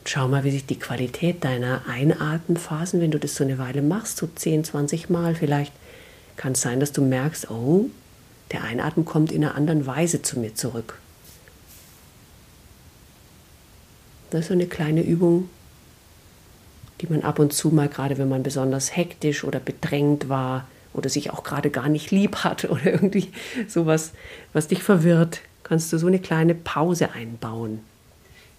Schau 0.08 0.30
mal, 0.30 0.46
wie 0.46 0.52
sich 0.52 0.66
die 0.66 0.80
Qualität 0.80 1.44
deiner 1.44 1.82
Einatmenphasen, 1.90 3.02
wenn 3.02 3.12
du 3.12 3.20
das 3.20 3.36
so 3.36 3.44
eine 3.44 3.58
Weile 3.58 3.82
machst, 3.82 4.16
so 4.16 4.28
10, 4.34 4.64
20 4.64 5.10
Mal 5.10 5.36
vielleicht, 5.36 5.74
kann 6.38 6.54
es 6.54 6.62
sein, 6.62 6.80
dass 6.80 6.92
du 6.92 7.02
merkst, 7.02 7.50
oh, 7.50 7.90
der 8.52 8.64
Einatmen 8.64 9.06
kommt 9.06 9.32
in 9.32 9.44
einer 9.44 9.56
anderen 9.56 9.86
Weise 9.86 10.22
zu 10.22 10.40
mir 10.40 10.56
zurück. 10.56 11.00
Das 14.30 14.42
ist 14.42 14.48
so 14.48 14.54
eine 14.54 14.68
kleine 14.68 15.02
Übung, 15.02 15.50
die 17.02 17.08
man 17.08 17.22
ab 17.22 17.40
und 17.40 17.54
zu 17.54 17.70
mal, 17.70 17.88
gerade 17.88 18.18
wenn 18.18 18.30
man 18.30 18.44
besonders 18.44 18.96
hektisch 18.96 19.44
oder 19.44 19.60
bedrängt 19.60 20.30
war 20.30 20.68
oder 20.94 21.10
sich 21.10 21.32
auch 21.32 21.44
gerade 21.44 21.70
gar 21.70 21.90
nicht 21.90 22.12
lieb 22.12 22.38
hat 22.38 22.66
oder 22.70 22.86
irgendwie 22.86 23.30
sowas, 23.68 24.12
was 24.54 24.68
dich 24.68 24.84
verwirrt, 24.84 25.42
kannst 25.64 25.92
du 25.92 25.98
so 25.98 26.08
eine 26.08 26.20
kleine 26.20 26.56
Pause 26.56 27.12
einbauen. 27.12 27.80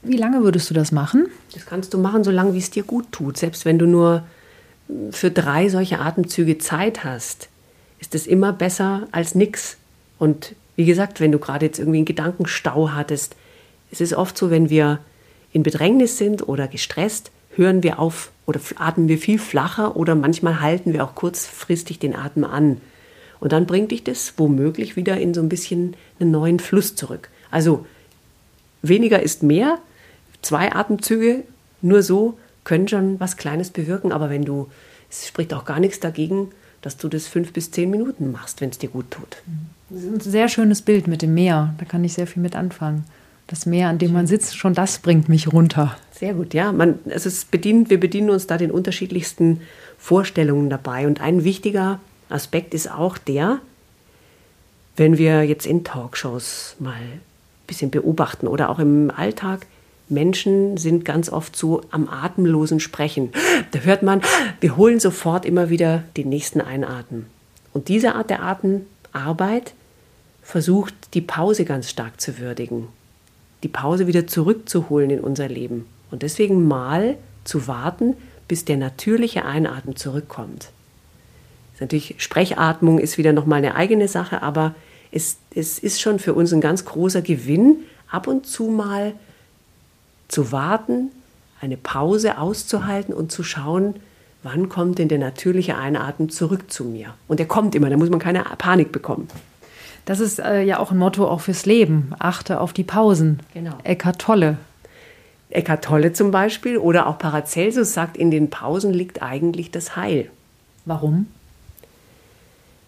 Wie 0.02 0.16
lange 0.16 0.42
würdest 0.42 0.70
du 0.70 0.74
das 0.74 0.92
machen? 0.92 1.26
Das 1.52 1.66
kannst 1.66 1.94
du 1.94 1.98
machen, 1.98 2.22
solange 2.22 2.54
wie 2.54 2.58
es 2.58 2.70
dir 2.70 2.82
gut 2.82 3.10
tut. 3.12 3.36
Selbst 3.36 3.64
wenn 3.64 3.78
du 3.78 3.86
nur 3.86 4.24
für 5.10 5.30
drei 5.30 5.68
solche 5.68 5.98
Atemzüge 5.98 6.58
Zeit 6.58 7.02
hast, 7.02 7.48
ist 7.98 8.14
es 8.14 8.26
immer 8.26 8.52
besser 8.52 9.08
als 9.12 9.34
nichts. 9.34 9.76
Und 10.18 10.54
wie 10.76 10.84
gesagt, 10.84 11.20
wenn 11.20 11.32
du 11.32 11.38
gerade 11.38 11.66
jetzt 11.66 11.78
irgendwie 11.78 11.98
einen 11.98 12.06
Gedankenstau 12.06 12.90
hattest, 12.90 13.36
es 13.90 14.00
ist 14.00 14.14
oft 14.14 14.36
so, 14.36 14.50
wenn 14.50 14.70
wir 14.70 14.98
in 15.52 15.62
Bedrängnis 15.62 16.18
sind 16.18 16.46
oder 16.48 16.68
gestresst, 16.68 17.30
hören 17.54 17.82
wir 17.82 17.98
auf 17.98 18.30
oder 18.44 18.60
atmen 18.76 19.08
wir 19.08 19.18
viel 19.18 19.38
flacher 19.38 19.96
oder 19.96 20.14
manchmal 20.14 20.60
halten 20.60 20.92
wir 20.92 21.04
auch 21.04 21.14
kurzfristig 21.14 21.98
den 21.98 22.14
Atem 22.14 22.44
an. 22.44 22.80
Und 23.40 23.52
dann 23.52 23.66
bringt 23.66 23.90
dich 23.90 24.04
das 24.04 24.34
womöglich 24.36 24.96
wieder 24.96 25.18
in 25.18 25.34
so 25.34 25.40
ein 25.40 25.48
bisschen 25.48 25.96
einen 26.20 26.30
neuen 26.30 26.58
Fluss 26.58 26.94
zurück. 26.94 27.28
Also 27.50 27.86
weniger 28.82 29.22
ist 29.22 29.42
mehr. 29.42 29.78
Zwei 30.42 30.72
Atemzüge 30.72 31.44
nur 31.82 32.02
so 32.02 32.38
können 32.64 32.88
schon 32.88 33.20
was 33.20 33.36
Kleines 33.36 33.70
bewirken, 33.70 34.12
aber 34.12 34.30
wenn 34.30 34.44
du, 34.44 34.68
es 35.10 35.26
spricht 35.26 35.54
auch 35.54 35.64
gar 35.64 35.80
nichts 35.80 36.00
dagegen, 36.00 36.50
dass 36.86 36.96
du 36.96 37.08
das 37.08 37.26
fünf 37.26 37.52
bis 37.52 37.72
zehn 37.72 37.90
Minuten 37.90 38.30
machst, 38.30 38.60
wenn 38.60 38.70
es 38.70 38.78
dir 38.78 38.88
gut 38.88 39.10
tut. 39.10 39.38
Das 39.90 40.04
ist 40.04 40.12
ein 40.12 40.20
sehr 40.20 40.48
schönes 40.48 40.82
Bild 40.82 41.08
mit 41.08 41.20
dem 41.20 41.34
Meer. 41.34 41.74
Da 41.78 41.84
kann 41.84 42.04
ich 42.04 42.12
sehr 42.12 42.28
viel 42.28 42.40
mit 42.40 42.54
anfangen. 42.54 43.02
Das 43.48 43.66
Meer, 43.66 43.88
an 43.88 43.98
dem 43.98 44.12
man 44.12 44.28
sitzt, 44.28 44.56
schon 44.56 44.72
das 44.72 45.00
bringt 45.00 45.28
mich 45.28 45.52
runter. 45.52 45.96
Sehr 46.12 46.34
gut, 46.34 46.54
ja. 46.54 46.70
Man, 46.70 47.00
also 47.10 47.28
es 47.28 47.44
bedient, 47.44 47.90
wir 47.90 47.98
bedienen 47.98 48.30
uns 48.30 48.46
da 48.46 48.56
den 48.56 48.70
unterschiedlichsten 48.70 49.62
Vorstellungen 49.98 50.70
dabei. 50.70 51.08
Und 51.08 51.20
ein 51.20 51.42
wichtiger 51.42 51.98
Aspekt 52.28 52.72
ist 52.72 52.88
auch 52.88 53.18
der, 53.18 53.58
wenn 54.94 55.18
wir 55.18 55.42
jetzt 55.42 55.66
in 55.66 55.82
Talkshows 55.82 56.76
mal 56.78 56.92
ein 56.92 57.20
bisschen 57.66 57.90
beobachten 57.90 58.46
oder 58.46 58.70
auch 58.70 58.78
im 58.78 59.10
Alltag, 59.10 59.66
Menschen 60.08 60.76
sind 60.76 61.04
ganz 61.04 61.28
oft 61.28 61.56
so 61.56 61.82
am 61.90 62.08
atemlosen 62.08 62.80
Sprechen. 62.80 63.30
Da 63.72 63.80
hört 63.80 64.02
man, 64.02 64.22
wir 64.60 64.76
holen 64.76 65.00
sofort 65.00 65.44
immer 65.44 65.68
wieder 65.68 66.04
den 66.16 66.28
nächsten 66.28 66.60
Einatmen. 66.60 67.26
Und 67.72 67.88
diese 67.88 68.14
Art 68.14 68.30
der 68.30 68.42
Atemarbeit 68.42 69.74
versucht, 70.42 70.94
die 71.14 71.20
Pause 71.20 71.64
ganz 71.64 71.90
stark 71.90 72.20
zu 72.20 72.38
würdigen, 72.38 72.88
die 73.62 73.68
Pause 73.68 74.06
wieder 74.06 74.26
zurückzuholen 74.26 75.10
in 75.10 75.20
unser 75.20 75.48
Leben. 75.48 75.86
Und 76.10 76.22
deswegen 76.22 76.68
mal 76.68 77.16
zu 77.44 77.66
warten, 77.66 78.14
bis 78.46 78.64
der 78.64 78.76
natürliche 78.76 79.44
Einatmen 79.44 79.96
zurückkommt. 79.96 80.70
Natürlich, 81.80 82.14
Sprechatmung 82.18 82.98
ist 82.98 83.18
wieder 83.18 83.32
nochmal 83.32 83.58
eine 83.58 83.74
eigene 83.74 84.08
Sache, 84.08 84.42
aber 84.42 84.74
es, 85.10 85.38
es 85.54 85.78
ist 85.78 86.00
schon 86.00 86.18
für 86.18 86.34
uns 86.34 86.52
ein 86.52 86.60
ganz 86.60 86.84
großer 86.84 87.22
Gewinn, 87.22 87.80
ab 88.10 88.28
und 88.28 88.46
zu 88.46 88.64
mal 88.64 89.14
zu 90.28 90.52
warten, 90.52 91.10
eine 91.60 91.76
Pause 91.76 92.38
auszuhalten 92.38 93.14
und 93.14 93.32
zu 93.32 93.42
schauen, 93.42 93.94
wann 94.42 94.68
kommt 94.68 94.98
denn 94.98 95.08
der 95.08 95.18
natürliche 95.18 95.76
Einatmen 95.76 96.28
zurück 96.28 96.70
zu 96.70 96.84
mir. 96.84 97.14
Und 97.28 97.40
der 97.40 97.46
kommt 97.46 97.74
immer, 97.74 97.90
da 97.90 97.96
muss 97.96 98.10
man 98.10 98.20
keine 98.20 98.44
Panik 98.58 98.92
bekommen. 98.92 99.28
Das 100.04 100.20
ist 100.20 100.38
äh, 100.38 100.62
ja 100.62 100.78
auch 100.78 100.92
ein 100.92 100.98
Motto 100.98 101.26
auch 101.28 101.40
fürs 101.40 101.66
Leben. 101.66 102.12
Achte 102.18 102.60
auf 102.60 102.72
die 102.72 102.84
Pausen. 102.84 103.40
Genau. 103.54 103.76
Eckart 103.82 104.20
Tolle. 104.20 104.56
Eckart 105.50 105.84
Tolle 105.84 106.12
zum 106.12 106.30
Beispiel 106.30 106.78
oder 106.78 107.08
auch 107.08 107.18
Paracelsus 107.18 107.92
sagt, 107.92 108.16
in 108.16 108.30
den 108.30 108.48
Pausen 108.48 108.92
liegt 108.92 109.22
eigentlich 109.22 109.70
das 109.70 109.96
Heil. 109.96 110.30
Warum? 110.84 111.26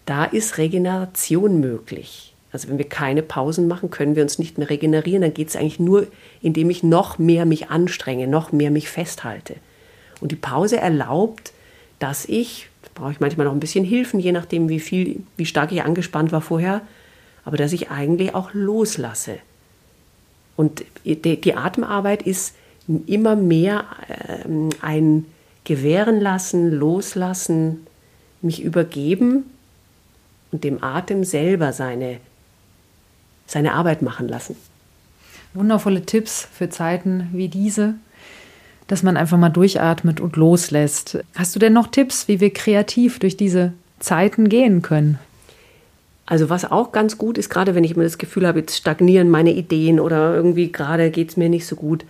Da 0.05 0.23
ist 0.25 0.57
Regeneration 0.57 1.59
möglich. 1.59 2.28
Also 2.51 2.67
wenn 2.67 2.77
wir 2.77 2.89
keine 2.89 3.21
Pausen 3.21 3.67
machen, 3.67 3.91
können 3.91 4.15
wir 4.15 4.23
uns 4.23 4.39
nicht 4.39 4.57
mehr 4.57 4.69
regenerieren. 4.69 5.21
Dann 5.21 5.33
geht 5.33 5.49
es 5.49 5.55
eigentlich 5.55 5.79
nur, 5.79 6.07
indem 6.41 6.69
ich 6.69 6.83
noch 6.83 7.19
mehr 7.19 7.45
mich 7.45 7.69
anstrenge, 7.69 8.27
noch 8.27 8.51
mehr 8.51 8.71
mich 8.71 8.89
festhalte. 8.89 9.55
Und 10.19 10.31
die 10.31 10.35
Pause 10.35 10.77
erlaubt, 10.77 11.53
dass 11.99 12.25
ich, 12.25 12.69
da 12.81 12.89
brauche 12.95 13.11
ich 13.11 13.19
manchmal 13.19 13.45
noch 13.45 13.53
ein 13.53 13.59
bisschen 13.59 13.85
Hilfen, 13.85 14.19
je 14.19 14.31
nachdem, 14.31 14.69
wie 14.69 14.79
viel, 14.79 15.21
wie 15.37 15.45
stark 15.45 15.71
ich 15.71 15.83
angespannt 15.83 16.31
war 16.31 16.41
vorher, 16.41 16.81
aber 17.45 17.57
dass 17.57 17.73
ich 17.73 17.91
eigentlich 17.91 18.33
auch 18.33 18.53
loslasse. 18.53 19.37
Und 20.55 20.83
die, 21.05 21.55
Atemarbeit 21.55 22.23
ist 22.23 22.55
immer 23.05 23.35
mehr 23.35 23.85
äh, 24.07 24.49
ein 24.81 25.25
Gewähren 25.63 26.19
lassen, 26.19 26.71
loslassen, 26.71 27.85
mich 28.41 28.63
übergeben 28.63 29.45
und 30.51 30.63
dem 30.63 30.83
Atem 30.83 31.23
selber 31.23 31.73
seine 31.73 32.19
seine 33.49 33.73
Arbeit 33.73 34.01
machen 34.01 34.27
lassen. 34.27 34.55
Wundervolle 35.55 36.05
Tipps 36.05 36.47
für 36.53 36.69
Zeiten 36.69 37.29
wie 37.33 37.47
diese, 37.47 37.95
dass 38.87 39.01
man 39.01 39.17
einfach 39.17 39.37
mal 39.37 39.49
durchatmet 39.49 40.19
und 40.19 40.35
loslässt. 40.35 41.19
Hast 41.35 41.55
du 41.55 41.59
denn 41.59 41.73
noch 41.73 41.87
Tipps, 41.87 42.27
wie 42.27 42.39
wir 42.39 42.53
kreativ 42.53 43.17
durch 43.17 43.37
diese 43.37 43.73
Zeiten 43.99 44.49
gehen 44.49 44.83
können? 44.83 45.17
Also 46.27 46.51
was 46.51 46.69
auch 46.69 46.91
ganz 46.91 47.17
gut 47.17 47.39
ist, 47.39 47.49
gerade 47.49 47.73
wenn 47.73 47.83
ich 47.83 47.95
mir 47.95 48.03
das 48.03 48.19
Gefühl 48.19 48.45
habe, 48.45 48.59
jetzt 48.59 48.77
stagnieren 48.77 49.31
meine 49.31 49.51
Ideen 49.51 49.99
oder 49.99 50.35
irgendwie 50.35 50.71
gerade 50.71 51.09
geht 51.09 51.31
es 51.31 51.37
mir 51.37 51.49
nicht 51.49 51.65
so 51.65 51.75
gut, 51.75 52.05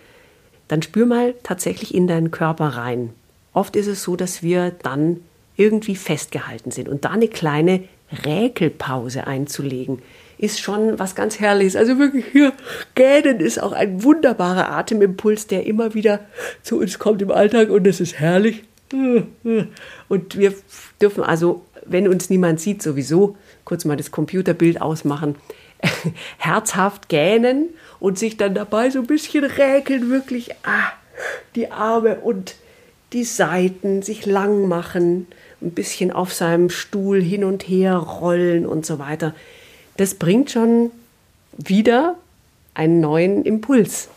dann 0.68 0.82
spür 0.82 1.06
mal 1.06 1.34
tatsächlich 1.42 1.94
in 1.94 2.06
deinen 2.06 2.30
Körper 2.30 2.66
rein. 2.66 3.14
Oft 3.54 3.76
ist 3.76 3.86
es 3.86 4.02
so, 4.02 4.16
dass 4.16 4.42
wir 4.42 4.72
dann 4.82 5.20
irgendwie 5.56 5.96
festgehalten 5.96 6.70
sind 6.70 6.88
und 6.90 7.06
da 7.06 7.10
eine 7.10 7.28
kleine 7.28 7.84
Räkelpause 8.26 9.26
einzulegen 9.26 10.02
ist 10.40 10.60
schon 10.60 10.98
was 10.98 11.14
ganz 11.14 11.38
Herrliches. 11.38 11.76
Also 11.76 11.98
wirklich 11.98 12.24
hier, 12.32 12.52
Gähnen 12.94 13.40
ist 13.40 13.62
auch 13.62 13.72
ein 13.72 14.02
wunderbarer 14.02 14.70
Atemimpuls, 14.70 15.46
der 15.46 15.66
immer 15.66 15.94
wieder 15.94 16.20
zu 16.62 16.78
uns 16.78 16.98
kommt 16.98 17.20
im 17.20 17.30
Alltag 17.30 17.68
und 17.68 17.86
es 17.86 18.00
ist 18.00 18.18
herrlich. 18.18 18.64
Und 18.90 20.38
wir 20.38 20.54
dürfen 21.00 21.22
also, 21.22 21.64
wenn 21.84 22.08
uns 22.08 22.30
niemand 22.30 22.58
sieht, 22.58 22.82
sowieso 22.82 23.36
kurz 23.64 23.84
mal 23.84 23.96
das 23.96 24.10
Computerbild 24.10 24.80
ausmachen. 24.80 25.36
herzhaft 26.38 27.08
gähnen 27.08 27.70
und 28.00 28.18
sich 28.18 28.36
dann 28.36 28.54
dabei 28.54 28.90
so 28.90 29.00
ein 29.00 29.06
bisschen 29.06 29.44
räkeln, 29.44 30.10
wirklich 30.10 30.50
ah, 30.64 30.92
die 31.54 31.70
Arme 31.70 32.16
und 32.16 32.54
die 33.12 33.24
Seiten 33.24 34.02
sich 34.02 34.26
lang 34.26 34.68
machen, 34.68 35.26
ein 35.60 35.72
bisschen 35.72 36.12
auf 36.12 36.32
seinem 36.32 36.70
Stuhl 36.70 37.20
hin 37.22 37.44
und 37.44 37.62
her 37.62 37.96
rollen 37.96 38.66
und 38.66 38.86
so 38.86 38.98
weiter. 38.98 39.34
Das 40.00 40.14
bringt 40.14 40.50
schon 40.50 40.92
wieder 41.58 42.16
einen 42.72 43.00
neuen 43.00 43.44
Impuls. 43.44 44.08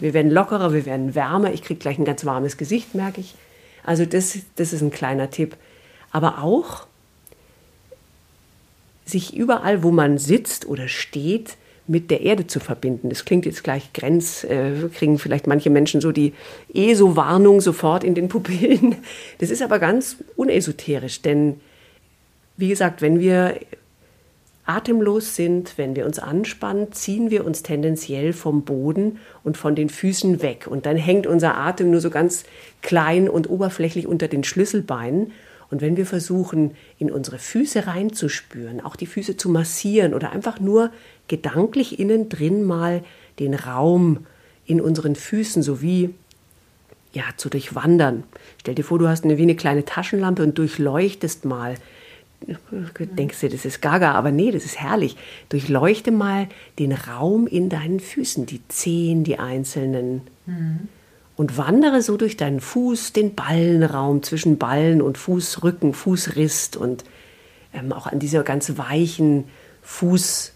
Wir 0.00 0.14
werden 0.14 0.30
lockerer, 0.30 0.72
wir 0.72 0.86
werden 0.86 1.14
wärmer. 1.14 1.52
Ich 1.52 1.62
kriege 1.62 1.78
gleich 1.78 1.98
ein 1.98 2.06
ganz 2.06 2.24
warmes 2.24 2.56
Gesicht, 2.56 2.94
merke 2.94 3.20
ich. 3.20 3.34
Also 3.84 4.06
das, 4.06 4.38
das 4.56 4.72
ist 4.72 4.80
ein 4.80 4.90
kleiner 4.90 5.28
Tipp. 5.28 5.54
Aber 6.10 6.42
auch 6.42 6.86
sich 9.04 9.36
überall, 9.36 9.82
wo 9.82 9.90
man 9.90 10.16
sitzt 10.16 10.64
oder 10.64 10.88
steht, 10.88 11.58
mit 11.86 12.10
der 12.10 12.22
Erde 12.22 12.46
zu 12.46 12.58
verbinden. 12.58 13.10
Das 13.10 13.26
klingt 13.26 13.44
jetzt 13.44 13.62
gleich 13.62 13.92
grenz, 13.92 14.42
äh, 14.42 14.88
kriegen 14.94 15.18
vielleicht 15.18 15.46
manche 15.46 15.68
Menschen 15.68 16.00
so 16.00 16.12
die 16.12 16.32
ESO-Warnung 16.72 17.60
sofort 17.60 18.04
in 18.04 18.14
den 18.14 18.28
Pupillen. 18.28 18.96
Das 19.36 19.50
ist 19.50 19.60
aber 19.60 19.80
ganz 19.80 20.16
unesoterisch, 20.34 21.20
denn 21.20 21.60
wie 22.56 22.68
gesagt, 22.68 23.02
wenn 23.02 23.20
wir 23.20 23.60
atemlos 24.66 25.36
sind, 25.36 25.78
wenn 25.78 25.96
wir 25.96 26.06
uns 26.06 26.18
anspannen, 26.18 26.92
ziehen 26.92 27.30
wir 27.30 27.44
uns 27.44 27.62
tendenziell 27.62 28.32
vom 28.32 28.62
Boden 28.62 29.18
und 29.44 29.56
von 29.56 29.74
den 29.74 29.88
Füßen 29.88 30.42
weg. 30.42 30.66
Und 30.68 30.86
dann 30.86 30.96
hängt 30.96 31.26
unser 31.26 31.56
Atem 31.56 31.90
nur 31.90 32.00
so 32.00 32.10
ganz 32.10 32.44
klein 32.82 33.28
und 33.28 33.48
oberflächlich 33.48 34.06
unter 34.06 34.28
den 34.28 34.44
Schlüsselbeinen. 34.44 35.32
Und 35.70 35.80
wenn 35.80 35.96
wir 35.96 36.06
versuchen, 36.06 36.72
in 36.98 37.10
unsere 37.10 37.38
Füße 37.38 37.86
reinzuspüren, 37.86 38.80
auch 38.80 38.96
die 38.96 39.06
Füße 39.06 39.36
zu 39.36 39.48
massieren 39.48 40.14
oder 40.14 40.30
einfach 40.30 40.60
nur 40.60 40.90
gedanklich 41.28 41.98
innen 41.98 42.28
drin 42.28 42.64
mal 42.64 43.02
den 43.38 43.54
Raum 43.54 44.26
in 44.64 44.80
unseren 44.80 45.14
Füßen 45.14 45.62
sowie 45.62 46.10
ja, 47.12 47.24
zu 47.36 47.48
durchwandern. 47.48 48.24
Stell 48.60 48.74
dir 48.74 48.84
vor, 48.84 48.98
du 48.98 49.08
hast 49.08 49.24
eine, 49.24 49.38
wie 49.38 49.42
eine 49.42 49.56
kleine 49.56 49.84
Taschenlampe 49.84 50.42
und 50.42 50.58
durchleuchtest 50.58 51.44
mal. 51.44 51.76
Denkst 53.00 53.40
du, 53.40 53.48
das 53.48 53.64
ist 53.64 53.82
gaga, 53.82 54.12
aber 54.12 54.30
nee, 54.30 54.52
das 54.52 54.64
ist 54.64 54.80
herrlich. 54.80 55.16
Durchleuchte 55.48 56.12
mal 56.12 56.48
den 56.78 56.92
Raum 56.92 57.46
in 57.46 57.68
deinen 57.68 57.98
Füßen, 57.98 58.46
die 58.46 58.60
Zehen, 58.68 59.24
die 59.24 59.38
einzelnen. 59.38 60.22
Mhm. 60.46 60.88
Und 61.36 61.58
wandere 61.58 62.00
so 62.00 62.16
durch 62.16 62.36
deinen 62.36 62.60
Fuß, 62.60 63.12
den 63.12 63.34
Ballenraum 63.34 64.22
zwischen 64.22 64.56
Ballen 64.56 65.02
und 65.02 65.18
Fußrücken, 65.18 65.92
Fußrist 65.92 66.76
und 66.76 67.04
ähm, 67.74 67.92
auch 67.92 68.06
an 68.06 68.20
dieser 68.20 68.42
ganz 68.42 68.78
weichen 68.78 69.44
Fuß, 69.82 70.52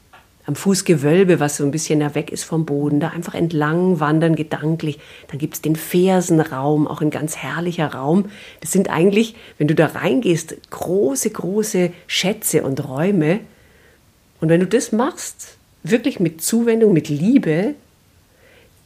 am 0.47 0.55
Fußgewölbe, 0.57 1.39
was 1.39 1.59
so 1.59 1.65
ein 1.65 1.71
bisschen 1.71 2.01
da 2.01 2.15
weg 2.15 2.33
ist 2.33 2.45
vom 2.45 2.65
Boden, 2.67 2.99
da 2.99 3.09
einfach 3.09 3.35
entlang 3.35 4.01
wandern 4.01 4.37
gedanklich. 4.37 4.99
Dann 5.29 5.39
gibt 5.39 5.55
es 5.55 5.63
den 5.63 5.77
Fersenraum, 5.77 6.89
auch 6.89 7.01
ein 7.01 7.11
ganz 7.11 7.37
herrlicher 7.37 7.95
Raum. 7.95 8.27
Das 8.61 8.73
sind 8.73 8.91
eigentlich, 8.91 9.35
wenn 9.59 9.69
du 9.69 9.75
da 9.75 9.87
reingehst, 9.87 10.57
große, 10.71 11.31
große 11.31 11.93
Schätze 12.07 12.63
und 12.63 12.89
Räume. 12.89 13.41
Und 14.41 14.49
wenn 14.49 14.61
du 14.61 14.67
das 14.67 14.93
machst, 14.93 15.57
wirklich 15.83 16.21
mit 16.21 16.43
Zuwendung, 16.43 16.93
mit 16.93 17.09
Liebe, 17.09 17.75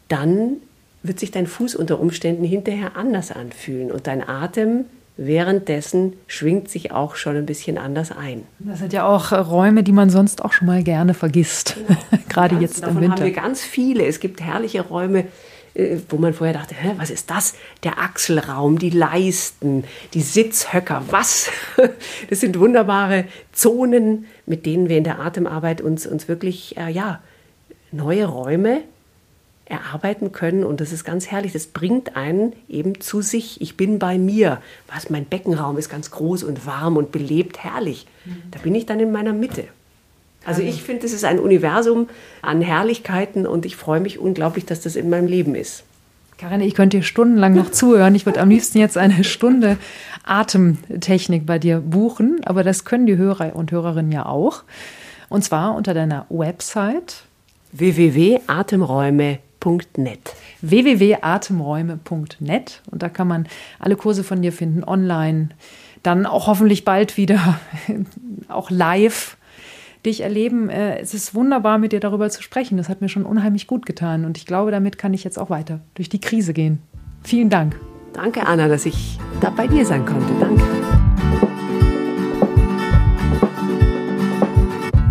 dann 0.09 0.57
wird 1.03 1.21
sich 1.21 1.31
dein 1.31 1.47
Fuß 1.47 1.75
unter 1.77 2.01
Umständen 2.01 2.45
hinterher 2.45 2.97
anders 2.97 3.31
anfühlen 3.31 3.91
und 3.93 4.07
dein 4.07 4.27
Atem 4.27 4.87
währenddessen 5.17 6.15
schwingt 6.27 6.69
sich 6.69 6.91
auch 6.93 7.15
schon 7.15 7.37
ein 7.37 7.47
bisschen 7.47 7.79
anders 7.79 8.11
ein. 8.11 8.45
Das 8.59 8.81
sind 8.81 8.93
ja 8.93 9.07
auch 9.07 9.33
äh, 9.33 9.37
Räume, 9.37 9.83
die 9.83 9.93
man 9.93 10.11
sonst 10.11 10.45
auch 10.45 10.53
schon 10.53 10.67
mal 10.67 10.83
gerne 10.83 11.15
vergisst, 11.15 11.77
ja. 11.89 12.19
gerade 12.29 12.57
jetzt 12.57 12.83
im 12.83 13.01
Winter. 13.01 13.17
haben 13.17 13.25
wir 13.25 13.33
ganz 13.33 13.63
viele. 13.63 14.07
Es 14.07 14.19
gibt 14.19 14.41
herrliche 14.41 14.81
Räume, 14.83 15.27
äh, 15.75 15.99
wo 16.09 16.17
man 16.17 16.35
vorher 16.35 16.55
dachte, 16.55 16.75
Hä, 16.75 16.93
was 16.97 17.11
ist 17.11 17.31
das? 17.31 17.55
Der 17.85 18.01
Achselraum, 18.01 18.79
die 18.79 18.91
Leisten, 18.91 19.85
die 20.15 20.23
Sitzhöcker, 20.23 21.03
was? 21.11 21.51
Das 22.29 22.41
sind 22.41 22.59
wunderbare 22.59 23.27
Zonen, 23.53 24.27
mit 24.47 24.67
denen 24.67 24.89
wir 24.89 24.99
in 24.99 25.05
der 25.05 25.21
Atemarbeit 25.21 25.81
uns, 25.81 26.07
uns 26.07 26.27
wirklich, 26.27 26.77
äh, 26.77 26.91
ja, 26.91 27.21
neue 27.93 28.27
Räume 28.27 28.83
erarbeiten 29.67 30.33
können 30.33 30.65
und 30.65 30.81
das 30.81 30.93
ist 30.93 31.05
ganz 31.05 31.29
herrlich. 31.29 31.53
Das 31.53 31.67
bringt 31.67 32.17
einen 32.17 32.53
eben 32.69 33.01
zu 33.01 33.23
sich. 33.23 33.61
Ich 33.61 33.77
bin 33.77 33.99
bei 33.99 34.19
mir. 34.19 34.61
Was 34.93 35.11
mein 35.11 35.25
Beckenraum 35.25 35.79
ist 35.79 35.89
ganz 35.89 36.11
groß 36.11 36.43
und 36.43 36.67
warm 36.67 36.97
und 36.97 37.13
belebt, 37.13 37.65
herrlich. 37.65 38.07
Da 38.51 38.59
bin 38.59 38.75
ich 38.75 38.87
dann 38.87 39.01
in 39.01 39.13
meiner 39.13 39.33
Mitte. 39.33 39.65
Also 40.45 40.61
ich 40.61 40.83
finde, 40.83 41.07
es 41.07 41.15
ist 41.15 41.25
ein 41.25 41.39
Universum 41.39 42.09
an 42.43 42.61
Herrlichkeiten 42.61 43.47
und 43.47 43.65
ich 43.65 43.77
freue 43.77 44.01
mich 44.01 44.19
unglaublich, 44.19 44.67
dass 44.67 44.83
das 44.83 44.97
in 44.97 45.09
meinem 45.09 45.27
Leben 45.27 45.55
ist. 45.55 45.85
Karin, 46.37 46.61
ich 46.61 46.75
könnte 46.75 46.99
dir 46.99 47.03
stundenlang 47.03 47.55
noch 47.55 47.71
zuhören. 47.71 48.15
Ich 48.15 48.27
würde 48.27 48.41
am 48.41 48.51
liebsten 48.51 48.79
jetzt 48.79 48.99
eine 48.99 49.25
Stunde 49.25 49.79
Atemtechnik 50.25 51.47
bei 51.47 51.59
dir 51.59 51.81
buchen, 51.81 52.41
aber 52.45 52.63
das 52.65 52.85
können 52.85 53.07
die 53.07 53.17
Hörer 53.17 53.57
und 53.57 53.73
Hörerinnen 53.73 54.13
ja 54.13 54.27
auch. 54.27 54.65
Und 55.31 55.43
zwar 55.43 55.75
unter 55.75 55.95
deiner 55.95 56.27
Website 56.29 57.23
www.atemräume.com 57.73 59.54
www.atemräume.net. 59.65 60.35
www.atemräume.net 60.61 62.83
und 62.91 63.03
da 63.03 63.09
kann 63.09 63.29
man 63.29 63.49
alle 63.79 63.97
Kurse 63.97 64.25
von 64.25 64.43
dir 64.43 64.53
finden, 64.53 64.85
online, 64.85 65.51
dann 66.03 66.27
auch 66.27 66.47
hoffentlich 66.47 66.85
bald 66.85 67.17
wieder 67.17 67.59
auch 68.49 68.71
live 68.71 69.37
dich 70.05 70.21
erleben. 70.21 70.69
Äh, 70.69 70.99
es 70.99 71.15
ist 71.15 71.35
wunderbar, 71.35 71.79
mit 71.79 71.93
dir 71.93 72.01
darüber 72.01 72.29
zu 72.29 72.43
sprechen. 72.43 72.77
Das 72.77 72.89
hat 72.89 73.01
mir 73.01 73.09
schon 73.09 73.25
unheimlich 73.25 73.67
gut 73.67 73.87
getan 73.87 74.25
und 74.25 74.37
ich 74.37 74.47
glaube, 74.47 74.71
damit 74.71 74.99
kann 74.99 75.15
ich 75.15 75.25
jetzt 75.25 75.39
auch 75.39 75.51
weiter 75.51 75.81
durch 75.95 76.09
die 76.09 76.21
Krise 76.21 76.53
gehen. 76.53 76.81
Vielen 77.23 77.49
Dank. 77.49 77.79
Danke, 78.13 78.47
Anna, 78.47 78.69
dass 78.69 78.87
ich 78.87 79.19
da 79.41 79.51
bei 79.51 79.67
dir 79.67 79.85
sein 79.85 80.05
konnte. 80.05 80.33
Danke. 80.39 80.63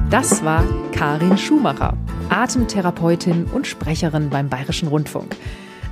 Das 0.09 0.45
war 0.45 0.63
Karin 1.03 1.37
Schumacher. 1.37 1.97
Atemtherapeutin 2.29 3.43
und 3.53 3.67
Sprecherin 3.67 4.29
beim 4.29 4.47
Bayerischen 4.47 4.87
Rundfunk. 4.87 5.35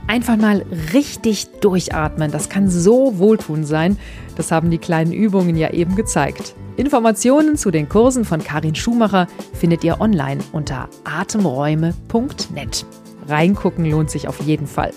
Einfach 0.07 0.37
mal 0.37 0.65
richtig 0.93 1.47
durchatmen, 1.59 2.31
das 2.31 2.47
kann 2.47 2.69
so 2.69 3.19
wohltun 3.19 3.65
sein. 3.65 3.97
Das 4.37 4.53
haben 4.53 4.71
die 4.71 4.77
kleinen 4.77 5.11
Übungen 5.11 5.57
ja 5.57 5.71
eben 5.71 5.97
gezeigt. 5.97 6.55
Informationen 6.77 7.57
zu 7.57 7.71
den 7.71 7.89
Kursen 7.89 8.23
von 8.23 8.41
Karin 8.41 8.73
Schumacher 8.73 9.27
findet 9.51 9.83
ihr 9.83 9.99
online 9.99 10.39
unter 10.53 10.87
atemräume.net. 11.03 12.85
Reingucken 13.27 13.91
lohnt 13.91 14.09
sich 14.09 14.29
auf 14.29 14.39
jeden 14.39 14.65
Fall. 14.65 14.93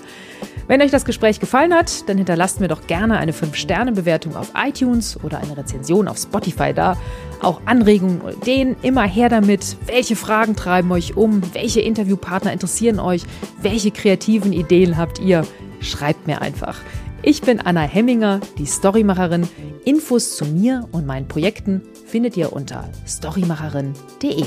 Wenn 0.67 0.81
euch 0.81 0.91
das 0.91 1.05
Gespräch 1.05 1.41
gefallen 1.41 1.75
hat, 1.75 2.09
dann 2.09 2.17
hinterlasst 2.17 2.61
mir 2.61 2.69
doch 2.69 2.87
gerne 2.87 3.19
eine 3.19 3.33
5-Sterne-Bewertung 3.33 4.35
auf 4.35 4.53
iTunes 4.57 5.23
oder 5.23 5.39
eine 5.39 5.57
Rezension 5.57 6.09
auf 6.09 6.17
Spotify 6.17 6.73
da. 6.73 6.97
Auch 7.41 7.61
Anregungen 7.67 8.21
und 8.21 8.37
Ideen, 8.39 8.77
immer 8.83 9.03
her 9.03 9.29
damit. 9.29 9.77
Welche 9.87 10.17
Fragen 10.17 10.57
treiben 10.57 10.91
euch 10.93 11.17
um? 11.17 11.43
Welche 11.53 11.81
Interviewpartner 11.81 12.53
interessieren 12.53 13.01
euch? 13.01 13.23
Welche 13.61 13.91
kreativen 13.91 14.53
Ideen 14.53 14.97
habt 14.97 15.19
ihr? 15.19 15.47
Schreibt 15.81 16.27
mir 16.27 16.41
einfach. 16.41 16.79
Ich 17.23 17.41
bin 17.41 17.61
Anna 17.61 17.83
Hemminger, 17.83 18.41
die 18.59 18.67
Storymacherin. 18.67 19.49
Infos 19.85 20.37
zu 20.37 20.45
mir 20.45 20.89
und 20.93 21.07
meinen 21.07 21.29
Projekten 21.29 21.83
findet 22.07 22.37
ihr 22.37 22.53
unter 22.53 22.89
storymacherin.de. 23.07 24.45